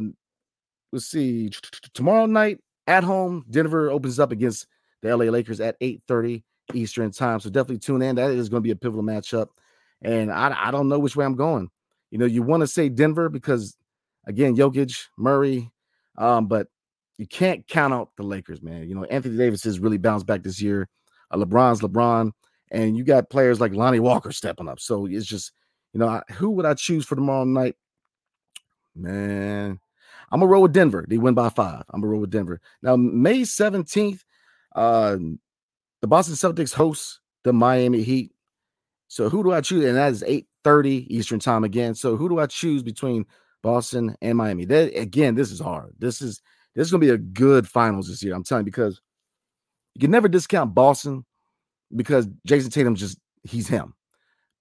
let's 0.92 1.06
see, 1.06 1.50
tomorrow 1.94 2.26
night 2.26 2.58
at 2.86 3.04
home, 3.04 3.44
Denver 3.50 3.90
opens 3.90 4.18
up 4.18 4.32
against 4.32 4.66
the 5.02 5.16
LA 5.16 5.26
Lakers 5.26 5.60
at 5.60 5.78
8:30 5.80 6.42
Eastern 6.74 7.10
time. 7.10 7.40
So 7.40 7.50
definitely 7.50 7.78
tune 7.78 8.02
in. 8.02 8.16
That 8.16 8.30
is 8.30 8.48
going 8.48 8.62
to 8.62 8.66
be 8.66 8.70
a 8.70 8.76
pivotal 8.76 9.04
matchup. 9.04 9.48
And 10.00 10.32
I, 10.32 10.68
I 10.68 10.70
don't 10.70 10.88
know 10.88 10.98
which 10.98 11.16
way 11.16 11.24
I'm 11.24 11.36
going. 11.36 11.68
You 12.10 12.18
know, 12.18 12.26
you 12.26 12.42
want 12.42 12.62
to 12.62 12.66
say 12.66 12.88
Denver 12.88 13.28
because 13.28 13.76
again, 14.26 14.56
Jokic, 14.56 15.06
Murray, 15.16 15.70
um, 16.18 16.46
but 16.46 16.68
you 17.22 17.28
can't 17.28 17.64
count 17.68 17.94
out 17.94 18.10
the 18.16 18.24
Lakers, 18.24 18.62
man. 18.62 18.88
You 18.88 18.96
know, 18.96 19.04
Anthony 19.04 19.36
Davis 19.36 19.62
has 19.62 19.78
really 19.78 19.96
bounced 19.96 20.26
back 20.26 20.42
this 20.42 20.60
year. 20.60 20.88
uh, 21.30 21.36
LeBron's 21.36 21.80
LeBron, 21.80 22.32
and 22.72 22.96
you 22.96 23.04
got 23.04 23.30
players 23.30 23.60
like 23.60 23.72
Lonnie 23.72 24.00
Walker 24.00 24.32
stepping 24.32 24.66
up. 24.68 24.80
So 24.80 25.06
it's 25.06 25.24
just, 25.24 25.52
you 25.92 26.00
know, 26.00 26.08
I, 26.08 26.22
who 26.32 26.50
would 26.50 26.66
I 26.66 26.74
choose 26.74 27.06
for 27.06 27.14
tomorrow 27.14 27.44
night? 27.44 27.76
Man, 28.96 29.78
I'm 30.32 30.40
gonna 30.40 30.50
roll 30.50 30.62
with 30.62 30.72
Denver. 30.72 31.04
They 31.08 31.16
win 31.16 31.34
by 31.34 31.48
five. 31.48 31.84
I'm 31.90 32.00
gonna 32.00 32.10
roll 32.10 32.22
with 32.22 32.30
Denver. 32.30 32.60
Now, 32.82 32.96
May 32.96 33.42
17th, 33.42 34.24
uh, 34.74 35.16
the 36.00 36.08
Boston 36.08 36.34
Celtics 36.34 36.74
host 36.74 37.20
the 37.44 37.52
Miami 37.52 38.02
Heat. 38.02 38.32
So 39.06 39.28
who 39.28 39.44
do 39.44 39.52
I 39.52 39.60
choose? 39.60 39.84
And 39.84 39.96
that 39.96 40.10
is 40.10 40.24
8:30 40.26 41.06
Eastern 41.08 41.38
time 41.38 41.62
again. 41.62 41.94
So 41.94 42.16
who 42.16 42.28
do 42.28 42.40
I 42.40 42.46
choose 42.46 42.82
between 42.82 43.26
Boston 43.62 44.16
and 44.20 44.36
Miami? 44.36 44.64
That 44.64 44.98
again, 44.98 45.36
this 45.36 45.52
is 45.52 45.60
hard. 45.60 45.94
This 46.00 46.20
is 46.20 46.42
this 46.74 46.86
is 46.86 46.90
gonna 46.90 47.00
be 47.00 47.10
a 47.10 47.18
good 47.18 47.68
finals 47.68 48.08
this 48.08 48.22
year. 48.22 48.34
I'm 48.34 48.44
telling 48.44 48.62
you, 48.62 48.72
because 48.72 49.00
you 49.94 50.00
can 50.00 50.10
never 50.10 50.28
discount 50.28 50.74
Boston 50.74 51.24
because 51.94 52.26
Jayson 52.46 52.70
Tatum 52.70 52.94
just 52.94 53.18
he's 53.42 53.68
him. 53.68 53.94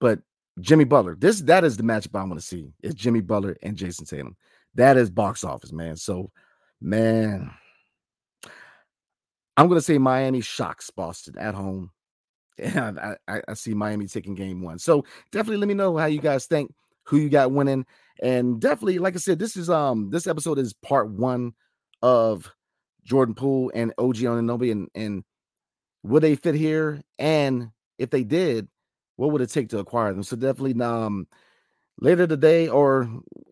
But 0.00 0.20
Jimmy 0.60 0.84
Butler, 0.84 1.16
this 1.16 1.40
that 1.42 1.64
is 1.64 1.76
the 1.76 1.82
matchup 1.82 2.18
I 2.18 2.24
want 2.24 2.40
to 2.40 2.46
see. 2.46 2.72
Is 2.82 2.94
Jimmy 2.94 3.20
Butler 3.20 3.56
and 3.62 3.76
Jayson 3.76 4.06
Tatum. 4.06 4.36
That 4.74 4.96
is 4.96 5.10
box 5.10 5.44
office, 5.44 5.72
man. 5.72 5.96
So, 5.96 6.30
man, 6.80 7.50
I'm 9.56 9.68
gonna 9.68 9.80
say 9.80 9.98
Miami 9.98 10.40
shocks 10.40 10.90
Boston 10.90 11.38
at 11.38 11.54
home. 11.54 11.90
And 12.58 13.00
I, 13.00 13.16
I 13.26 13.54
see 13.54 13.72
Miami 13.72 14.06
taking 14.06 14.34
game 14.34 14.62
one. 14.62 14.78
So 14.78 15.04
definitely 15.32 15.56
let 15.56 15.68
me 15.68 15.74
know 15.74 15.96
how 15.96 16.04
you 16.04 16.20
guys 16.20 16.44
think, 16.44 16.72
who 17.04 17.16
you 17.16 17.30
got 17.30 17.50
winning. 17.50 17.86
And 18.22 18.60
definitely, 18.60 18.98
like 18.98 19.14
I 19.14 19.18
said, 19.18 19.38
this 19.38 19.56
is 19.56 19.70
um 19.70 20.10
this 20.10 20.26
episode 20.26 20.58
is 20.58 20.74
part 20.74 21.10
one 21.10 21.54
of 22.02 22.52
Jordan 23.04 23.34
Poole 23.34 23.70
and 23.74 23.92
OG 23.98 24.16
Anunoby 24.16 24.72
and 24.72 24.88
and 24.94 25.24
would 26.02 26.22
they 26.22 26.36
fit 26.36 26.54
here? 26.54 27.00
And 27.18 27.70
if 27.98 28.10
they 28.10 28.24
did, 28.24 28.68
what 29.16 29.30
would 29.30 29.40
it 29.40 29.50
take 29.50 29.68
to 29.70 29.78
acquire 29.78 30.12
them? 30.12 30.22
So 30.22 30.36
definitely 30.36 30.80
um 30.82 31.26
later 32.00 32.26
today 32.26 32.68
or 32.68 33.08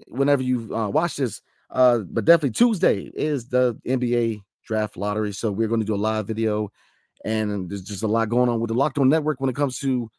whenever 0.09 0.43
you 0.43 0.75
uh, 0.75 0.89
watch 0.89 1.17
this, 1.17 1.41
uh, 1.71 1.99
but 1.99 2.25
definitely 2.25 2.51
Tuesday 2.51 3.11
is 3.15 3.49
the 3.49 3.79
NBA 3.87 4.41
draft 4.65 4.97
lottery. 4.97 5.33
So 5.33 5.53
we're 5.53 5.69
going 5.69 5.81
to 5.81 5.87
do 5.87 5.95
a 5.95 5.97
live 5.97 6.27
video, 6.27 6.71
and 7.25 7.71
there's 7.71 7.83
just 7.83 8.03
a 8.03 8.09
lot 8.09 8.29
going 8.29 8.49
on 8.49 8.61
with 8.61 8.69
the 8.69 8.75
Locked 8.75 8.99
On 8.99 9.09
Network 9.09 9.41
when 9.41 9.51
it 9.51 9.57
comes 9.57 9.79
to 9.79 10.11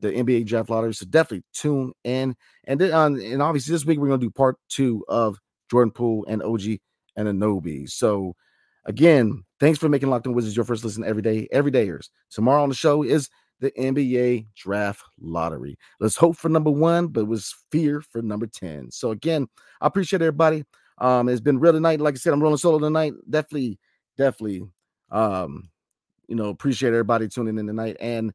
the 0.00 0.10
NBA 0.10 0.46
draft 0.46 0.70
lottery. 0.70 0.94
So 0.94 1.06
definitely 1.06 1.44
tune 1.52 1.92
in. 2.04 2.34
And 2.64 2.80
then, 2.80 2.92
um, 2.92 3.16
and 3.16 3.42
obviously 3.42 3.72
this 3.72 3.84
week 3.84 3.98
we're 3.98 4.08
going 4.08 4.20
to 4.20 4.26
do 4.26 4.30
part 4.30 4.56
two 4.68 5.04
of 5.08 5.38
Jordan 5.70 5.92
Poole 5.92 6.24
and 6.28 6.42
OG 6.42 6.78
Anunoby. 7.18 7.88
So 7.88 8.34
again, 8.84 9.44
thanks 9.60 9.78
for 9.78 9.88
making 9.88 10.10
Locked 10.10 10.26
On 10.26 10.34
Wizards 10.34 10.56
your 10.56 10.64
first 10.64 10.84
listen 10.84 11.04
every 11.04 11.22
day, 11.22 11.48
every 11.52 11.70
dayers. 11.70 12.08
Tomorrow 12.30 12.62
on 12.62 12.68
the 12.68 12.74
show 12.74 13.02
is 13.02 13.30
the 13.60 13.70
NBA 13.72 14.46
draft 14.54 15.02
lottery. 15.20 15.78
Let's 16.00 16.16
hope 16.16 16.36
for 16.36 16.48
number 16.48 16.70
one, 16.70 17.08
but 17.08 17.26
was 17.26 17.54
fear 17.70 18.00
for 18.00 18.20
number 18.20 18.46
10. 18.46 18.90
So 18.90 19.10
again, 19.10 19.48
I 19.80 19.86
appreciate 19.86 20.22
everybody. 20.22 20.64
Um, 20.98 21.28
it's 21.28 21.40
been 21.40 21.58
real 21.58 21.72
tonight. 21.72 22.00
Like 22.00 22.14
I 22.14 22.18
said, 22.18 22.32
I'm 22.32 22.42
rolling 22.42 22.58
solo 22.58 22.78
tonight. 22.78 23.14
Definitely, 23.28 23.78
definitely 24.16 24.62
um, 25.10 25.70
you 26.28 26.34
know, 26.34 26.48
appreciate 26.48 26.90
everybody 26.90 27.28
tuning 27.28 27.58
in 27.58 27.66
tonight. 27.66 27.96
And 28.00 28.32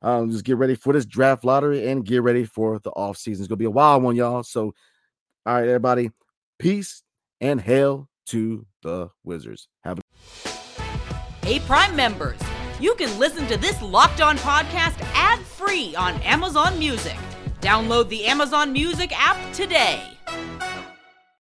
um, 0.00 0.30
just 0.30 0.44
get 0.44 0.56
ready 0.56 0.74
for 0.74 0.92
this 0.92 1.04
draft 1.04 1.44
lottery 1.44 1.88
and 1.88 2.04
get 2.04 2.22
ready 2.22 2.44
for 2.44 2.78
the 2.78 2.90
off 2.90 3.16
season. 3.16 3.42
It's 3.42 3.48
gonna 3.48 3.56
be 3.56 3.64
a 3.64 3.70
wild 3.70 4.02
one, 4.02 4.16
y'all. 4.16 4.42
So 4.42 4.74
all 5.44 5.54
right, 5.54 5.66
everybody, 5.66 6.10
peace 6.58 7.02
and 7.40 7.60
hail 7.60 8.08
to 8.26 8.66
the 8.82 9.08
Wizards. 9.24 9.68
Have 9.84 9.98
a 9.98 10.02
Hey, 11.46 11.58
Prime 11.60 11.96
members, 11.96 12.38
you 12.80 12.94
can 12.94 13.18
listen 13.18 13.46
to 13.48 13.56
this 13.56 13.80
locked 13.82 14.20
on 14.20 14.38
podcast 14.38 15.00
ad 15.14 15.40
free 15.40 15.94
on 15.96 16.14
Amazon 16.22 16.78
Music. 16.78 17.16
Download 17.60 18.08
the 18.08 18.24
Amazon 18.26 18.72
Music 18.72 19.12
app 19.14 19.52
today. 19.52 20.02